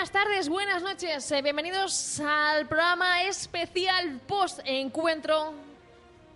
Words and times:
buenas 0.00 0.12
tardes, 0.12 0.48
buenas 0.48 0.82
noches. 0.82 1.30
Eh, 1.30 1.42
bienvenidos 1.42 2.20
al 2.20 2.66
programa 2.66 3.24
especial 3.24 4.18
post-encuentro 4.26 5.52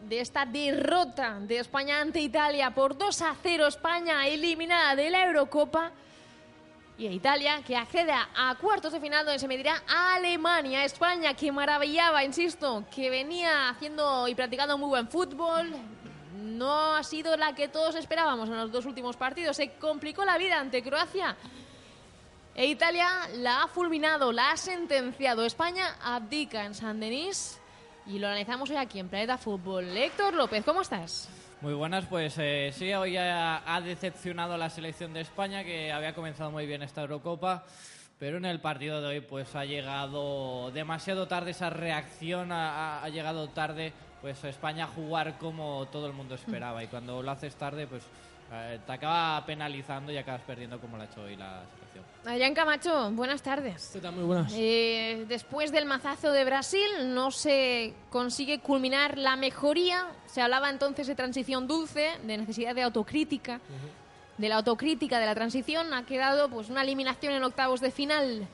de 0.06 0.20
esta 0.20 0.44
derrota 0.44 1.38
de 1.40 1.60
España 1.60 1.98
ante 1.98 2.20
Italia 2.20 2.72
por 2.74 2.98
2 2.98 3.22
a 3.22 3.34
0. 3.42 3.66
España 3.66 4.28
eliminada 4.28 4.94
de 4.94 5.08
la 5.08 5.24
Eurocopa. 5.24 5.92
Y 6.98 7.06
Italia 7.06 7.62
que 7.66 7.74
accede 7.74 8.12
a 8.12 8.54
cuartos 8.60 8.92
de 8.92 9.00
final 9.00 9.24
donde 9.24 9.38
se 9.38 9.48
medirá 9.48 9.82
a 9.88 10.16
Alemania. 10.16 10.84
España 10.84 11.32
que 11.32 11.50
maravillaba, 11.50 12.22
insisto, 12.22 12.84
que 12.94 13.08
venía 13.08 13.70
haciendo 13.70 14.28
y 14.28 14.34
practicando 14.34 14.76
muy 14.76 14.88
buen 14.90 15.08
fútbol. 15.08 15.72
No 16.36 16.96
ha 16.96 17.02
sido 17.02 17.34
la 17.38 17.54
que 17.54 17.68
todos 17.68 17.94
esperábamos 17.94 18.46
en 18.50 18.58
los 18.58 18.70
dos 18.70 18.84
últimos 18.84 19.16
partidos. 19.16 19.56
Se 19.56 19.70
complicó 19.76 20.22
la 20.22 20.36
vida 20.36 20.60
ante 20.60 20.82
Croacia. 20.82 21.34
E 22.56 22.66
Italia 22.66 23.08
la 23.38 23.64
ha 23.64 23.68
fulminado, 23.68 24.30
la 24.30 24.52
ha 24.52 24.56
sentenciado. 24.56 25.44
España 25.44 25.96
abdica 26.00 26.64
en 26.64 26.74
San 26.74 27.00
Denis 27.00 27.60
y 28.06 28.20
lo 28.20 28.28
analizamos 28.28 28.70
hoy 28.70 28.76
aquí 28.76 29.00
en 29.00 29.08
Planeta 29.08 29.38
Fútbol. 29.38 29.84
Héctor 29.96 30.34
López, 30.34 30.64
¿cómo 30.64 30.82
estás? 30.82 31.28
Muy 31.60 31.74
buenas, 31.74 32.04
pues 32.06 32.36
eh, 32.38 32.70
sí, 32.72 32.92
hoy 32.92 33.16
ha, 33.16 33.74
ha, 33.74 33.80
decepcionado 33.80 34.56
la 34.56 34.70
selección 34.70 35.12
de 35.12 35.22
España, 35.22 35.64
que 35.64 35.90
había 35.90 36.14
comenzado 36.14 36.52
muy 36.52 36.66
bien 36.66 36.82
esta 36.82 37.00
Eurocopa, 37.00 37.64
pero 38.20 38.36
en 38.36 38.44
el 38.44 38.60
partido 38.60 39.00
de 39.00 39.08
hoy 39.08 39.20
pues 39.20 39.56
ha 39.56 39.64
llegado 39.64 40.70
demasiado 40.70 41.26
tarde 41.26 41.50
esa 41.50 41.70
reacción, 41.70 42.52
ha, 42.52 43.02
ha 43.02 43.08
llegado 43.08 43.48
tarde 43.48 43.92
pues 44.20 44.44
España 44.44 44.84
a 44.84 44.88
jugar 44.88 45.38
como 45.38 45.86
todo 45.90 46.06
el 46.06 46.12
mundo 46.12 46.36
esperaba 46.36 46.84
y 46.84 46.86
cuando 46.86 47.20
lo 47.20 47.30
haces 47.30 47.56
tarde 47.56 47.86
pues 47.86 48.04
eh, 48.52 48.78
te 48.86 48.92
acaba 48.92 49.44
penalizando 49.44 50.12
y 50.12 50.18
acabas 50.18 50.42
perdiendo 50.42 50.80
como 50.80 50.96
lo 50.96 51.02
ha 51.02 51.06
hecho 51.06 51.22
hoy 51.22 51.36
la 51.36 51.62
selección. 51.62 51.83
Adrián 52.26 52.54
Camacho, 52.54 53.10
buenas 53.10 53.42
tardes. 53.42 53.90
¿Qué 53.92 54.00
tal? 54.00 54.14
Muy 54.14 54.24
buenas. 54.24 54.50
Eh, 54.56 55.26
después 55.28 55.70
del 55.72 55.84
mazazo 55.84 56.32
de 56.32 56.44
Brasil 56.44 56.86
no 57.06 57.30
se 57.30 57.92
consigue 58.10 58.60
culminar 58.60 59.18
la 59.18 59.36
mejoría. 59.36 60.06
Se 60.26 60.40
hablaba 60.40 60.70
entonces 60.70 61.06
de 61.06 61.14
transición 61.14 61.66
dulce, 61.66 62.12
de 62.22 62.38
necesidad 62.38 62.74
de 62.74 62.82
autocrítica. 62.82 63.60
De 64.38 64.48
la 64.48 64.56
autocrítica 64.56 65.18
de 65.18 65.26
la 65.26 65.34
transición 65.34 65.92
ha 65.92 66.06
quedado 66.06 66.48
pues 66.48 66.70
una 66.70 66.82
eliminación 66.82 67.34
en 67.34 67.44
octavos 67.44 67.80
de 67.82 67.90
final. 67.90 68.48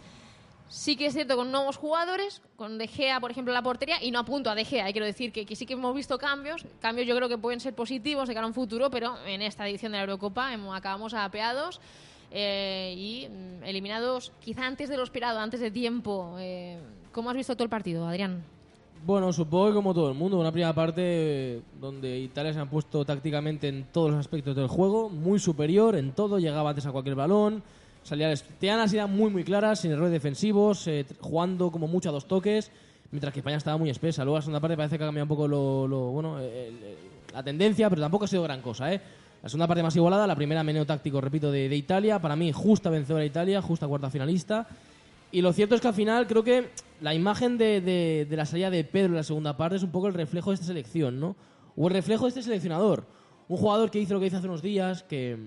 Sí 0.69 0.97
que 0.97 1.07
es 1.07 1.15
cierto 1.15 1.37
con 1.37 1.53
nuevos 1.53 1.77
jugadores, 1.77 2.43
con 2.57 2.77
De 2.77 2.87
Gea, 2.87 3.21
por 3.21 3.31
ejemplo, 3.31 3.53
en 3.53 3.55
la 3.55 3.63
portería, 3.63 4.03
y 4.03 4.11
no 4.11 4.21
apunto 4.21 4.51
a 4.51 4.55
De 4.55 4.65
Gea, 4.65 4.91
quiero 4.93 5.07
decir 5.07 5.33
que, 5.33 5.45
que, 5.45 5.57
sí 5.57 5.67
que 5.67 5.73
hemos 5.73 5.93
visto 5.97 6.17
cambios, 6.17 6.65
cambios 6.81 7.09
yo 7.09 7.17
creo 7.17 7.29
que 7.29 7.39
pueden 7.39 7.59
ser 7.59 7.75
positivos 7.75 8.29
de 8.29 8.35
cara 8.35 8.45
a 8.45 8.47
un 8.47 8.55
futuro, 8.55 8.89
pero 8.89 9.17
en 9.27 9.43
esta 9.43 9.67
edición 9.69 9.91
de 9.91 9.99
la 9.99 10.05
Eurocopa 10.05 10.53
hemos, 10.53 10.77
acabamos 10.77 11.13
apeados 11.13 11.81
eh, 12.31 12.95
y 12.97 13.29
mm, 13.29 13.65
eliminados 13.65 14.33
quizá 14.41 14.67
antes 14.67 14.89
de 14.89 14.97
lo 14.97 15.03
esperado, 15.03 15.41
antes 15.41 15.61
de 15.61 15.71
tiempo. 15.71 16.37
Eh, 16.39 16.79
¿Cómo 17.13 17.31
has 17.31 17.37
visto 17.37 17.55
todo 17.55 17.65
el 17.65 17.71
partido, 17.71 18.07
Adrián? 18.07 18.45
Bueno, 19.05 19.33
supongo 19.33 19.69
que 19.69 19.75
como 19.75 19.95
todo 19.95 20.11
el 20.11 20.15
mundo, 20.15 20.39
una 20.39 20.53
primera 20.53 20.75
parte 20.75 21.63
donde 21.81 22.19
Italia 22.19 22.53
se 22.53 22.61
han 22.61 22.69
puesto 22.69 23.05
tácticamente 23.05 23.67
en 23.69 23.85
todos 23.85 24.11
los 24.11 24.21
aspectos 24.21 24.55
del 24.55 24.69
juego, 24.69 25.09
muy 25.09 25.39
superior 25.39 25.97
en 25.97 26.13
todo, 26.13 26.39
llegaba 26.39 26.71
antes 26.71 26.85
a 26.85 26.93
cualquier 26.93 27.17
balón, 27.17 27.63
tenían 28.59 28.79
las 28.79 28.93
ideas 28.93 29.09
muy 29.09 29.31
muy 29.31 29.43
claras, 29.43 29.81
sin 29.81 29.93
errores 29.93 30.13
defensivos, 30.13 30.87
eh, 30.87 31.07
jugando 31.21 31.71
como 31.71 31.89
mucho 31.89 32.11
a 32.11 32.13
dos 32.13 32.27
toques, 32.27 32.71
mientras 33.11 33.33
que 33.33 33.41
España 33.41 33.57
estaba 33.57 33.79
muy 33.79 33.89
espesa. 33.89 34.23
Luego 34.23 34.37
la 34.37 34.43
segunda 34.43 34.61
parte 34.61 34.77
parece 34.77 34.99
que 34.99 35.05
ha 35.05 35.07
cambiado 35.07 35.25
un 35.25 35.29
poco 35.29 35.49
lo, 35.49 36.11
bueno, 36.11 36.39
la 37.33 37.43
tendencia, 37.43 37.89
pero 37.89 38.03
tampoco 38.03 38.27
ha 38.27 38.29
sido 38.29 38.43
gran 38.43 38.61
cosa, 38.61 38.93
¿eh? 38.93 39.01
La 39.43 39.49
segunda 39.49 39.67
parte 39.67 39.83
más 39.83 39.97
igualada, 39.97 40.27
la 40.27 40.37
primera 40.37 40.63
meneo 40.63 40.85
táctico, 40.85 41.21
repito, 41.21 41.51
de, 41.51 41.69
de 41.69 41.77
Italia. 41.77 42.19
Para 42.21 42.37
mí, 42.37 42.53
justa 42.53 42.91
vencedora 42.91 43.21
de 43.21 43.29
Italia, 43.29 43.63
justa 43.63 43.89
cuarta 43.89 44.11
finalista. 44.11 44.67
Y 45.33 45.41
lo 45.41 45.53
cierto 45.53 45.75
es 45.75 45.81
que 45.81 45.89
al 45.89 45.95
final 45.95 46.27
creo 46.27 46.45
que 46.45 46.71
la 47.01 47.15
imagen 47.15 47.57
de, 47.57 47.81
de, 47.81 48.27
de, 48.29 48.37
la 48.37 48.45
salida 48.45 48.69
de 48.69 48.85
Pedro 48.85 49.11
en 49.11 49.17
la 49.17 49.23
segunda 49.23 49.57
parte 49.57 49.77
es 49.77 49.83
un 49.83 49.91
poco 49.91 50.09
el 50.09 50.15
reflejo 50.15 50.51
de 50.51 50.55
esta 50.55 50.67
selección, 50.67 51.21
¿no? 51.21 51.37
O 51.77 51.89
el 51.89 51.95
reflejo 51.95 52.25
de 52.25 52.31
este 52.31 52.43
seleccionador. 52.43 53.07
Un 53.49 53.57
jugador 53.57 53.91
que 53.91 53.99
hizo 53.99 54.13
lo 54.13 54.21
que 54.21 54.27
hizo 54.27 54.37
hace 54.37 54.47
unos 54.47 54.61
días, 54.61 55.05
que, 55.05 55.39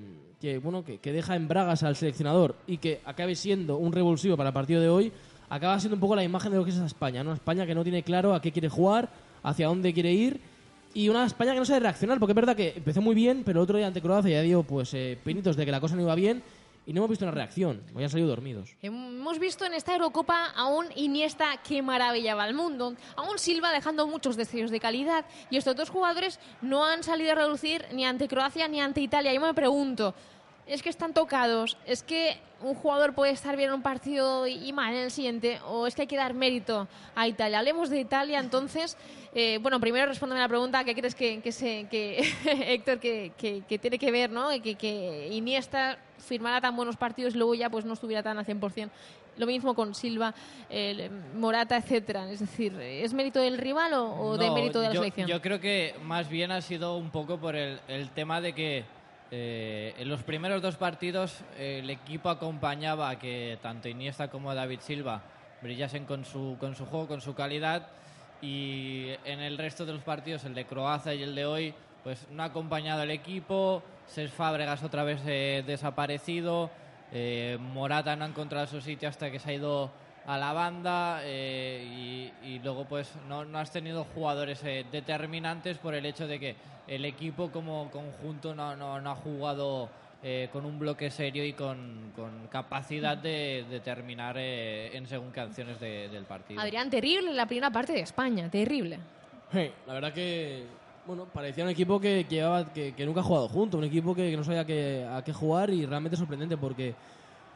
que 0.42 0.58
bueno, 0.58 0.84
que, 0.84 0.98
que, 0.98 1.12
deja 1.12 1.36
en 1.36 1.48
bragas 1.48 1.84
al 1.84 1.96
seleccionador 1.96 2.56
y 2.66 2.78
que 2.78 3.02
acabe 3.06 3.36
siendo 3.36 3.78
un 3.78 3.92
revulsivo 3.92 4.36
para 4.36 4.50
el 4.50 4.54
partido 4.54 4.82
de 4.82 4.90
hoy, 4.90 5.12
acaba 5.50 5.80
siendo 5.80 5.98
un 5.98 6.02
poco 6.02 6.16
la 6.16 6.24
imagen 6.24 6.52
de 6.52 6.58
lo 6.58 6.64
que 6.64 6.72
es 6.72 6.78
España, 6.78 7.24
¿no? 7.24 7.34
España 7.34 7.68
que 7.68 7.76
no 7.76 7.84
tiene 7.84 8.02
claro 8.02 8.34
a 8.34 8.42
qué 8.42 8.52
quiere 8.52 8.70
jugar, 8.70 9.10
hacia 9.44 9.68
dónde 9.68 9.94
quiere 9.94 10.12
ir 10.14 10.53
y 10.94 11.10
una 11.10 11.26
España 11.26 11.54
que 11.54 11.60
no 11.60 11.66
sabe 11.66 11.82
reaccionar, 11.82 12.20
porque 12.20 12.32
es 12.32 12.36
verdad 12.36 12.56
que 12.56 12.74
empezó 12.76 13.02
muy 13.02 13.16
bien, 13.16 13.44
pero 13.44 13.60
el 13.60 13.64
otro 13.64 13.78
día 13.78 13.88
ante 13.88 14.02
Croacia 14.02 14.32
ya 14.32 14.42
dio 14.42 14.64
pues 14.64 14.94
eh, 14.94 15.18
pinitos 15.24 15.56
de 15.56 15.66
que 15.66 15.72
la 15.72 15.80
cosa 15.80 15.96
no 15.96 16.02
iba 16.02 16.16
bien 16.16 16.44
y 16.86 16.94
no 16.94 17.00
hemos 17.00 17.10
visto 17.10 17.26
una 17.26 17.32
reacción, 17.32 17.82
hoy 17.96 18.04
han 18.04 18.10
salido 18.10 18.28
dormidos. 18.28 18.76
Hemos 18.82 19.40
visto 19.40 19.66
en 19.66 19.74
esta 19.74 19.94
Eurocopa 19.94 20.48
a 20.56 20.68
un 20.68 20.88
Iniesta 20.96 21.46
que 21.68 21.82
maravillaba 21.82 22.44
al 22.44 22.54
mundo, 22.54 22.96
a 23.16 23.22
un 23.24 23.40
Silva 23.40 23.72
dejando 23.72 24.06
muchos 24.06 24.36
deseos 24.36 24.70
de 24.70 24.80
calidad 24.80 25.26
y 25.50 25.58
estos 25.58 25.76
dos 25.76 25.90
jugadores 25.90 26.40
no 26.62 26.86
han 26.86 27.04
salido 27.04 27.32
a 27.32 27.36
reducir 27.36 27.86
ni 27.94 28.06
ante 28.06 28.28
Croacia 28.28 28.68
ni 28.68 28.82
ante 28.82 29.02
Italia. 29.02 29.34
Yo 29.34 29.40
me 29.40 29.54
pregunto, 29.54 30.14
es 30.68 30.82
que 30.82 30.90
están 30.90 31.14
tocados, 31.14 31.78
es 31.86 32.04
que 32.04 32.38
un 32.62 32.76
jugador 32.76 33.14
puede 33.14 33.32
estar 33.32 33.58
bien 33.58 33.70
en 33.70 33.76
un 33.76 33.82
partido 33.82 34.48
y 34.48 34.72
mal 34.72 34.94
en 34.94 35.04
el 35.04 35.12
siguiente, 35.12 35.60
o 35.68 35.86
es 35.86 35.96
que 35.96 36.04
hay 36.04 36.08
que 36.08 36.16
dar 36.16 36.34
mérito 36.34 36.88
a 37.14 37.28
Italia. 37.28 37.60
Hablemos 37.60 37.90
de 37.90 38.00
Italia, 38.00 38.40
entonces. 38.40 38.98
Eh, 39.36 39.58
bueno, 39.62 39.80
primero 39.80 40.06
respóndeme 40.06 40.40
la 40.40 40.48
pregunta, 40.48 40.84
¿qué 40.84 40.94
crees 40.94 41.16
que, 41.16 41.42
que, 41.42 41.52
se, 41.52 41.88
que 41.90 42.24
Héctor, 42.74 43.00
que, 43.00 43.32
que, 43.38 43.64
que, 43.68 43.80
tiene 43.80 43.98
que 43.98 44.12
ver, 44.12 44.30
¿no? 44.30 44.50
Que, 44.62 44.76
que 44.76 45.30
Iniesta 45.32 45.98
firmara 46.20 46.62
tan 46.62 46.76
buenos 46.76 46.96
partidos 46.96 47.34
y 47.34 47.38
luego 47.38 47.56
ya 47.56 47.70
pues 47.70 47.84
no 47.84 47.94
estuviera 47.94 48.24
tan 48.24 48.38
al 48.38 48.46
100%. 48.46 48.90
Lo 49.36 49.48
mismo 49.48 49.74
con 49.74 49.96
Silva, 49.96 50.36
eh, 50.70 51.10
Morata, 51.36 51.76
etcétera. 51.76 52.30
Es 52.30 52.40
decir, 52.40 52.80
¿es 52.80 53.14
mérito 53.14 53.40
del 53.40 53.58
rival 53.58 53.94
o, 53.94 54.12
o 54.12 54.38
no, 54.38 54.44
de 54.44 54.52
mérito 54.52 54.80
de 54.80 54.90
la 54.90 54.94
yo, 54.94 55.02
selección? 55.02 55.28
Yo 55.28 55.42
creo 55.42 55.60
que 55.60 55.96
más 56.04 56.30
bien 56.30 56.52
ha 56.52 56.62
sido 56.62 56.96
un 56.96 57.10
poco 57.10 57.40
por 57.40 57.56
el, 57.56 57.80
el 57.88 58.12
tema 58.12 58.40
de 58.40 58.54
que 58.54 58.86
eh, 59.36 59.96
en 59.98 60.10
los 60.10 60.22
primeros 60.22 60.62
dos 60.62 60.76
partidos 60.76 61.42
eh, 61.58 61.80
el 61.82 61.90
equipo 61.90 62.30
acompañaba 62.30 63.10
a 63.10 63.18
que 63.18 63.58
tanto 63.64 63.90
Iniesta 63.90 64.28
como 64.28 64.54
David 64.54 64.82
Silva 64.82 65.24
brillasen 65.60 66.06
con 66.06 66.24
su, 66.24 66.56
con 66.60 66.76
su 66.76 66.86
juego, 66.86 67.08
con 67.08 67.20
su 67.20 67.34
calidad. 67.34 67.88
Y 68.44 69.08
en 69.26 69.40
el 69.40 69.58
resto 69.58 69.88
de 69.88 69.94
los 69.94 70.04
partidos, 70.04 70.46
el 70.46 70.54
de 70.54 70.66
Croacia 70.66 71.16
y 71.16 71.24
el 71.24 71.34
de 71.34 71.48
hoy, 71.48 71.74
pues 72.04 72.28
no 72.30 72.44
ha 72.44 72.48
acompañado 72.48 73.02
el 73.02 73.10
equipo, 73.10 73.82
Cés 74.08 74.32
Fábregas 74.32 74.84
otra 74.84 75.04
vez 75.04 75.20
eh, 75.26 75.64
desaparecido, 75.66 76.70
Morata 77.60 78.16
no 78.16 78.26
ha 78.26 78.28
encontrado 78.28 78.68
su 78.68 78.82
sitio 78.82 79.10
hasta 79.10 79.32
que 79.32 79.40
se 79.40 79.50
ha 79.50 79.54
ido 79.54 79.90
a 80.26 80.38
la 80.38 80.54
banda 80.54 81.22
y, 81.26 82.32
y, 82.44 82.60
luego 82.64 82.86
pues 82.86 83.12
no, 83.28 83.44
no 83.46 83.60
has 83.60 83.72
tenido 83.72 84.06
jugadores 84.16 84.62
determinantes 84.64 85.78
por 85.78 85.94
el 85.94 86.06
hecho 86.06 86.28
de 86.28 86.40
que 86.40 86.56
el 86.88 87.06
equipo 87.06 87.52
como 87.52 87.90
conjunto 87.92 88.54
no, 88.56 88.76
no, 88.76 89.00
no 89.00 89.12
ha 89.12 89.16
jugado 89.16 89.90
eh, 90.26 90.48
con 90.54 90.66
un 90.66 90.80
bloque 90.80 91.10
serio 91.12 91.46
y 91.46 91.52
con, 91.52 92.14
con 92.16 92.48
capacidad 92.48 93.18
de, 93.18 93.66
de 93.70 93.80
terminar 93.82 94.38
eh, 94.38 94.96
en 94.96 95.06
según 95.06 95.32
canciones 95.32 95.80
de, 95.80 96.08
del 96.08 96.24
partido. 96.24 96.62
Adrián, 96.62 96.90
terrible 96.90 97.34
la 97.34 97.46
primera 97.46 97.70
parte 97.72 97.94
de 97.94 98.00
España, 98.00 98.50
terrible. 98.50 99.00
Hey, 99.52 99.74
la 99.86 99.94
verdad 99.94 100.14
que 100.14 100.64
bueno, 101.06 101.26
parecía 101.26 101.66
un 101.66 101.70
equipo 101.72 102.00
que, 102.00 102.26
que, 102.30 102.36
llevaba, 102.36 102.72
que, 102.72 102.94
que 102.94 103.06
nunca 103.06 103.20
ha 103.20 103.24
jugado 103.24 103.50
junto, 103.50 103.78
un 103.78 103.84
equipo 103.84 104.16
que, 104.16 104.32
que 104.32 104.38
no 104.38 104.46
sabía 104.46 104.62
a 104.62 105.24
qué 105.24 105.34
jugar 105.34 105.70
y 105.70 105.86
realmente 105.86 106.16
sorprendente 106.16 106.56
porque 106.56 106.96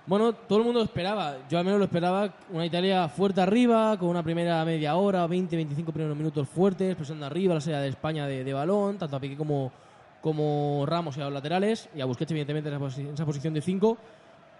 bueno, 0.07 0.31
todo 0.31 0.59
el 0.59 0.63
mundo 0.63 0.81
esperaba. 0.81 1.35
Yo 1.49 1.59
al 1.59 1.65
menos 1.65 1.79
lo 1.79 1.85
esperaba. 1.85 2.33
Una 2.49 2.65
Italia 2.65 3.09
fuerte 3.09 3.41
arriba, 3.41 3.97
con 3.99 4.07
una 4.07 4.23
primera 4.23 4.63
media 4.63 4.95
hora, 4.95 5.27
20, 5.27 5.53
25 5.53 5.91
primeros 5.91 6.15
minutos 6.15 6.47
fuertes, 6.47 6.95
presionando 6.95 7.25
arriba 7.25 7.55
la 7.55 7.59
salida 7.59 7.81
de 7.81 7.89
España 7.89 8.25
de, 8.25 8.53
balón, 8.53 8.97
tanto 8.97 9.17
a 9.17 9.19
Piqué 9.19 9.35
como, 9.35 9.69
como 10.21 10.85
Ramos 10.87 11.17
y 11.17 11.21
a 11.21 11.25
los 11.25 11.33
laterales, 11.33 11.89
y 11.93 11.99
a 11.99 12.05
Busquets, 12.05 12.31
evidentemente, 12.31 12.69
en 12.69 13.13
esa, 13.13 13.25
posición 13.25 13.53
de 13.53 13.59
5. 13.59 13.97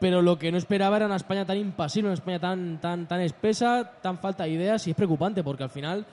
Pero 0.02 0.22
lo 0.22 0.38
que 0.38 0.52
no 0.52 0.58
esperaba 0.58 0.98
era 0.98 1.06
una 1.06 1.16
España 1.16 1.46
tan 1.46 1.58
impasible, 1.58 2.10
una 2.10 2.16
España 2.16 2.40
tan, 2.40 2.82
tan, 2.82 3.08
tan 3.08 3.22
espesa, 3.22 3.90
tan 4.02 4.18
falta 4.18 4.44
de 4.44 4.50
ideas, 4.50 4.86
y 4.86 4.90
es 4.90 4.98
preocupante, 4.98 5.44
porque 5.44 5.64
al 5.64 5.70
final. 5.70 6.06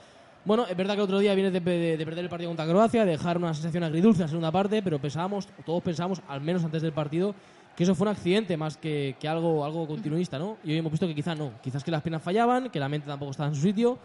Bueno, 0.45 0.65
es 0.65 0.77
verdad 0.77 0.95
que 0.95 1.01
otro 1.01 1.19
día 1.19 1.35
vienes 1.35 1.51
de, 1.51 1.59
perder 1.59 2.19
el 2.19 2.29
partido 2.29 2.51
contra 2.51 2.67
Croacia, 2.67 3.03
dejar 3.03 3.37
una 3.37 3.53
sensación 3.53 3.83
agridulce 3.83 4.21
en 4.21 4.25
la 4.25 4.29
segunda 4.29 4.51
parte, 4.51 4.81
pero 4.81 4.97
pensábamos, 4.99 5.49
todos 5.65 5.83
pensábamos, 5.83 6.21
al 6.27 6.39
menos 6.39 6.63
antes 6.63 6.83
del 6.83 6.93
partido, 6.93 7.33
que 7.75 7.83
eso 7.83 7.95
fue 7.95 8.07
un 8.07 8.13
accidente 8.13 8.55
más 8.57 8.77
que, 8.77 9.15
que, 9.19 9.27
algo, 9.27 9.65
algo 9.65 9.87
continuista, 9.87 10.39
¿no? 10.39 10.57
Y 10.63 10.71
hoy 10.71 10.77
hemos 10.77 10.91
visto 10.91 11.07
que 11.07 11.15
quizás 11.15 11.37
no, 11.37 11.51
quizás 11.61 11.83
que 11.83 11.91
las 11.91 12.01
piernas 12.01 12.23
fallaban, 12.23 12.69
que 12.69 12.79
la 12.79 12.87
mente 12.87 13.07
tampoco 13.07 13.31
estaba 13.31 13.49
en 13.49 13.55
su 13.55 13.61
sitio 13.61 13.99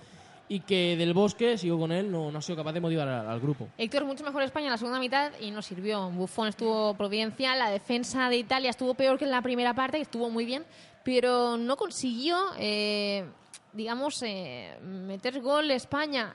y 0.50 0.60
que 0.60 0.96
del 0.96 1.14
bosque, 1.14 1.56
sigo 1.56 1.78
con 1.78 1.92
él, 1.92 2.10
no, 2.10 2.32
no 2.32 2.38
ha 2.38 2.42
sido 2.42 2.56
capaz 2.56 2.72
de 2.72 2.80
motivar 2.80 3.06
al, 3.06 3.38
grupo. 3.38 3.68
Héctor, 3.78 4.04
mucho 4.04 4.24
mejor 4.24 4.42
España 4.42 4.66
en 4.66 4.72
la 4.72 4.78
segunda 4.78 4.98
mitad 4.98 5.30
y 5.40 5.52
no 5.52 5.62
sirvió. 5.62 6.10
Buffon 6.10 6.48
estuvo 6.48 6.92
providencial, 6.94 7.56
la 7.56 7.70
defensa 7.70 8.28
de 8.28 8.38
Italia 8.38 8.70
estuvo 8.70 8.94
peor 8.94 9.16
que 9.16 9.26
en 9.26 9.30
la 9.30 9.42
primera 9.42 9.74
parte, 9.74 9.98
que 9.98 10.02
estuvo 10.02 10.28
muy 10.28 10.44
bien, 10.44 10.64
pero 11.04 11.56
no 11.56 11.76
consiguió, 11.76 12.36
eh, 12.58 13.24
digamos, 13.72 14.20
eh, 14.24 14.76
meter 14.82 15.40
gol 15.40 15.70
España. 15.70 16.34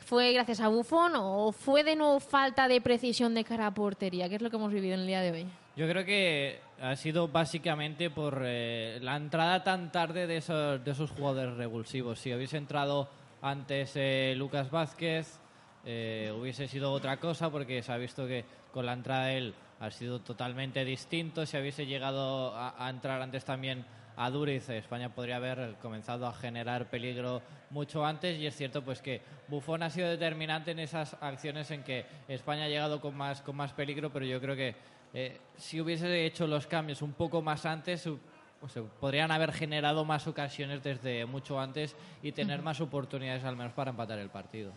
¿Fue 0.00 0.32
gracias 0.32 0.60
a 0.60 0.66
Buffon 0.66 1.12
o 1.14 1.52
fue 1.52 1.84
de 1.84 1.94
nuevo 1.94 2.18
falta 2.18 2.66
de 2.66 2.80
precisión 2.80 3.32
de 3.32 3.44
cara 3.44 3.68
a 3.68 3.74
portería? 3.74 4.28
¿Qué 4.28 4.34
es 4.34 4.42
lo 4.42 4.50
que 4.50 4.56
hemos 4.56 4.72
vivido 4.72 4.94
en 4.94 5.00
el 5.02 5.06
día 5.06 5.20
de 5.20 5.30
hoy? 5.30 5.46
Yo 5.76 5.86
creo 5.86 6.06
que 6.06 6.58
ha 6.80 6.96
sido 6.96 7.28
básicamente 7.28 8.08
por 8.08 8.40
eh, 8.42 8.98
la 9.02 9.14
entrada 9.14 9.62
tan 9.62 9.92
tarde 9.92 10.26
de 10.26 10.38
esos, 10.38 10.82
de 10.82 10.90
esos 10.90 11.10
jugadores 11.10 11.54
revulsivos. 11.54 12.18
Si 12.18 12.32
hubiese 12.32 12.56
entrado 12.56 13.10
antes 13.42 13.92
eh, 13.94 14.32
Lucas 14.38 14.70
Vázquez, 14.70 15.38
eh, 15.84 16.32
hubiese 16.34 16.66
sido 16.66 16.92
otra 16.92 17.18
cosa 17.18 17.50
porque 17.50 17.82
se 17.82 17.92
ha 17.92 17.98
visto 17.98 18.26
que 18.26 18.46
con 18.72 18.86
la 18.86 18.94
entrada 18.94 19.26
de 19.26 19.36
él 19.36 19.54
ha 19.78 19.90
sido 19.90 20.20
totalmente 20.20 20.82
distinto. 20.82 21.44
Si 21.44 21.58
hubiese 21.58 21.84
llegado 21.84 22.56
a, 22.56 22.74
a 22.82 22.88
entrar 22.88 23.20
antes 23.20 23.44
también 23.44 23.84
a 24.16 24.30
Duriz, 24.30 24.70
España 24.70 25.14
podría 25.14 25.36
haber 25.36 25.74
comenzado 25.82 26.26
a 26.26 26.32
generar 26.32 26.88
peligro 26.88 27.42
mucho 27.68 28.06
antes 28.06 28.38
y 28.38 28.46
es 28.46 28.56
cierto 28.56 28.82
pues 28.82 29.02
que 29.02 29.20
Buffon 29.48 29.82
ha 29.82 29.90
sido 29.90 30.08
determinante 30.08 30.70
en 30.70 30.78
esas 30.78 31.18
acciones 31.20 31.70
en 31.70 31.82
que 31.82 32.06
España 32.28 32.64
ha 32.64 32.68
llegado 32.68 33.02
con 33.02 33.14
más, 33.14 33.42
con 33.42 33.56
más 33.56 33.74
peligro, 33.74 34.10
pero 34.10 34.24
yo 34.24 34.40
creo 34.40 34.56
que 34.56 34.74
eh, 35.14 35.38
si 35.56 35.80
hubiese 35.80 36.26
hecho 36.26 36.46
los 36.46 36.66
cambios 36.66 37.02
un 37.02 37.12
poco 37.12 37.42
más 37.42 37.64
antes, 37.66 38.02
su- 38.02 38.18
pues, 38.60 38.72
se 38.72 38.82
podrían 38.82 39.30
haber 39.30 39.52
generado 39.52 40.04
más 40.04 40.26
ocasiones 40.26 40.82
desde 40.82 41.26
mucho 41.26 41.60
antes 41.60 41.94
y 42.22 42.32
tener 42.32 42.62
más 42.62 42.80
oportunidades 42.80 43.44
al 43.44 43.56
menos 43.56 43.72
para 43.72 43.90
empatar 43.90 44.18
el 44.18 44.30
partido. 44.30 44.72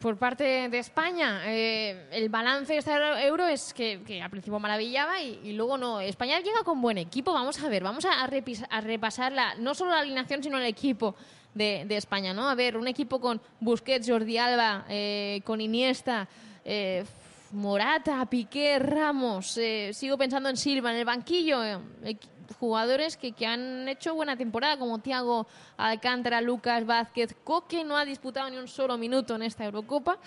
Por 0.00 0.18
parte 0.18 0.68
de 0.68 0.78
España, 0.78 1.42
eh, 1.46 2.08
el 2.12 2.28
balance 2.28 2.72
de 2.74 2.78
este 2.80 2.92
euro 3.26 3.46
es 3.46 3.72
que, 3.72 4.02
que 4.06 4.20
al 4.20 4.28
principio 4.28 4.58
maravillaba 4.58 5.22
y, 5.22 5.40
y 5.44 5.52
luego 5.52 5.78
no. 5.78 6.00
España 6.00 6.40
llega 6.40 6.62
con 6.64 6.82
buen 6.82 6.98
equipo. 6.98 7.32
Vamos 7.32 7.62
a 7.62 7.68
ver, 7.68 7.82
vamos 7.84 8.04
a, 8.04 8.22
a 8.22 8.28
repis- 8.28 8.66
a 8.68 8.80
repasar 8.82 9.32
la, 9.32 9.54
no 9.54 9.74
solo 9.74 9.92
la 9.92 10.00
alineación, 10.00 10.42
sino 10.42 10.58
el 10.58 10.64
equipo 10.64 11.14
de, 11.54 11.84
de 11.86 11.96
España. 11.96 12.34
¿no? 12.34 12.50
A 12.50 12.54
ver, 12.54 12.76
un 12.76 12.88
equipo 12.88 13.20
con 13.20 13.40
Busquets, 13.60 14.06
Jordi 14.10 14.36
Alba, 14.36 14.84
eh, 14.90 15.40
con 15.44 15.60
Iniesta, 15.62 16.28
eh, 16.64 17.04
Morata, 17.54 18.24
Piqué, 18.26 18.78
Ramos. 18.78 19.56
eh, 19.58 19.90
sigo 19.94 20.18
pensando 20.18 20.48
en 20.48 20.56
Silva 20.56 20.90
en 20.90 20.98
el 20.98 21.04
banquillo. 21.04 21.62
eh, 21.64 21.78
jugadores 22.60 23.16
que, 23.16 23.32
que 23.32 23.46
han 23.46 23.88
hecho 23.88 24.14
buena 24.14 24.36
temporada, 24.36 24.78
como 24.78 24.98
Thiago 24.98 25.46
Alcántara, 25.78 26.40
Lucas 26.40 26.84
Vázquez, 26.86 27.34
Coque 27.42 27.84
no 27.84 27.96
ha 27.96 28.04
disputado 28.04 28.48
ni 28.50 28.56
un 28.58 28.68
solo 28.68 28.96
minuto 28.98 29.34
en 29.34 29.42
esta 29.42 29.64
Eurocopa. 29.64 30.18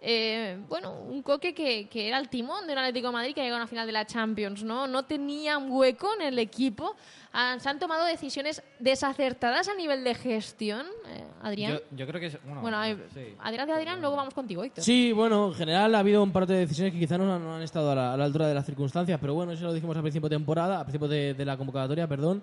Eh, 0.00 0.58
bueno, 0.68 0.98
un 1.00 1.22
Coque 1.22 1.54
que, 1.54 1.86
que 1.88 2.08
era 2.08 2.18
el 2.18 2.28
timón 2.28 2.66
del 2.66 2.78
Atlético 2.78 3.12
Madrid, 3.12 3.34
que 3.34 3.42
llegado 3.42 3.56
a 3.56 3.62
una 3.62 3.66
final 3.68 3.86
de 3.86 3.92
la 3.92 4.06
Champions, 4.06 4.62
¿no? 4.64 4.86
No 4.86 5.04
tenía 5.04 5.58
un 5.58 5.70
hueco 5.70 6.12
en 6.14 6.22
el 6.22 6.38
equipo. 6.38 6.96
Han- 7.32 7.60
se 7.60 7.68
han 7.68 7.78
tomado 7.78 8.04
decisiones 8.06 8.62
desacertadas 8.78 9.68
a 9.68 9.74
nivel 9.74 10.02
de 10.02 10.14
gestión, 10.14 10.86
eh, 11.08 11.24
Adrián. 11.46 11.72
Yo, 11.72 11.96
yo 11.96 12.06
creo 12.06 12.20
que 12.20 12.26
es, 12.26 12.38
bueno, 12.44 12.60
bueno, 12.60 12.78
sí. 13.14 13.34
adelante 13.38 13.72
Adrián, 13.72 14.00
luego 14.00 14.16
vamos 14.16 14.34
contigo, 14.34 14.64
Héctor. 14.64 14.82
Sí, 14.82 15.12
bueno, 15.12 15.48
en 15.48 15.54
general 15.54 15.94
ha 15.94 15.98
habido 16.00 16.22
un 16.22 16.32
par 16.32 16.46
de 16.46 16.56
decisiones 16.58 16.92
que 16.92 16.98
quizá 16.98 17.16
no 17.16 17.32
han, 17.32 17.42
no 17.42 17.54
han 17.54 17.62
estado 17.62 17.92
a 17.92 17.94
la, 17.94 18.12
a 18.14 18.16
la 18.16 18.24
altura 18.24 18.48
de 18.48 18.54
las 18.54 18.66
circunstancias, 18.66 19.18
pero 19.20 19.34
bueno, 19.34 19.52
eso 19.52 19.64
lo 19.64 19.72
dijimos 19.72 19.96
al 19.96 20.02
principio 20.02 20.28
de 20.28 20.36
temporada, 20.36 20.78
al 20.78 20.84
principio 20.84 21.08
de, 21.08 21.34
de 21.34 21.44
la 21.44 21.56
convocatoria, 21.56 22.06
perdón. 22.06 22.42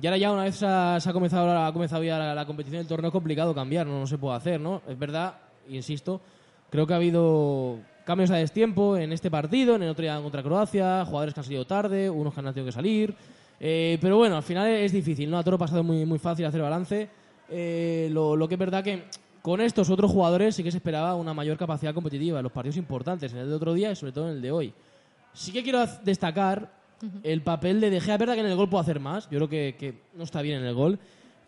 Y 0.00 0.06
ahora 0.06 0.16
ya 0.16 0.32
una 0.32 0.44
vez 0.44 0.54
se 0.56 0.66
ha, 0.66 0.98
se 1.00 1.10
ha 1.10 1.12
comenzado, 1.12 1.50
ha 1.50 1.72
comenzado 1.72 2.02
ya 2.02 2.18
la, 2.18 2.34
la 2.34 2.46
competición 2.46 2.80
del 2.80 2.88
torneo, 2.88 3.08
es 3.08 3.12
complicado 3.12 3.54
cambiar, 3.54 3.86
no, 3.86 3.98
no 3.98 4.06
se 4.06 4.16
puede 4.18 4.36
hacer, 4.36 4.60
¿no? 4.60 4.82
Es 4.88 4.98
verdad, 4.98 5.34
insisto, 5.68 6.20
creo 6.70 6.86
que 6.86 6.92
ha 6.94 6.96
habido 6.96 7.78
cambios 8.04 8.30
a 8.30 8.36
destiempo 8.36 8.96
en 8.96 9.12
este 9.12 9.30
partido, 9.30 9.76
en 9.76 9.82
el 9.82 9.90
otro 9.90 10.02
día 10.02 10.20
contra 10.20 10.42
Croacia, 10.42 11.04
jugadores 11.04 11.34
que 11.34 11.40
han 11.40 11.44
salido 11.44 11.66
tarde, 11.66 12.08
unos 12.08 12.32
que 12.32 12.40
han 12.40 12.46
tenido 12.46 12.66
que 12.66 12.72
salir. 12.72 13.14
Eh, 13.60 13.98
pero 14.00 14.16
bueno, 14.16 14.36
al 14.36 14.42
final 14.42 14.66
es 14.68 14.90
difícil, 14.92 15.30
¿no? 15.30 15.38
A 15.38 15.44
toro 15.44 15.58
pasado 15.58 15.80
es 15.80 15.86
muy, 15.86 16.04
muy 16.04 16.18
fácil 16.18 16.46
hacer 16.46 16.60
balance. 16.62 17.08
Eh, 17.48 18.08
lo, 18.12 18.36
lo 18.36 18.48
que 18.48 18.54
es 18.54 18.58
verdad 18.58 18.82
que 18.82 19.04
con 19.42 19.60
estos 19.60 19.90
otros 19.90 20.10
jugadores 20.10 20.54
sí 20.54 20.62
que 20.62 20.70
se 20.70 20.78
esperaba 20.78 21.14
una 21.16 21.34
mayor 21.34 21.56
capacidad 21.56 21.92
competitiva 21.92 22.38
en 22.38 22.44
los 22.44 22.52
partidos 22.52 22.76
importantes, 22.76 23.32
en 23.32 23.40
el 23.40 23.48
de 23.48 23.54
otro 23.54 23.74
día 23.74 23.90
y 23.90 23.96
sobre 23.96 24.12
todo 24.12 24.28
en 24.28 24.36
el 24.36 24.42
de 24.42 24.52
hoy. 24.52 24.72
Sí 25.34 25.52
que 25.52 25.62
quiero 25.62 25.84
destacar 26.04 26.70
el 27.22 27.42
papel 27.42 27.80
de 27.80 27.90
De 27.90 28.00
Gea. 28.00 28.14
Es 28.14 28.20
verdad 28.20 28.34
que 28.34 28.40
en 28.40 28.46
el 28.46 28.56
gol 28.56 28.68
puede 28.68 28.82
hacer 28.82 29.00
más. 29.00 29.28
Yo 29.30 29.38
creo 29.38 29.48
que, 29.48 29.76
que 29.78 29.94
no 30.14 30.24
está 30.24 30.42
bien 30.42 30.60
en 30.60 30.66
el 30.66 30.74
gol. 30.74 30.98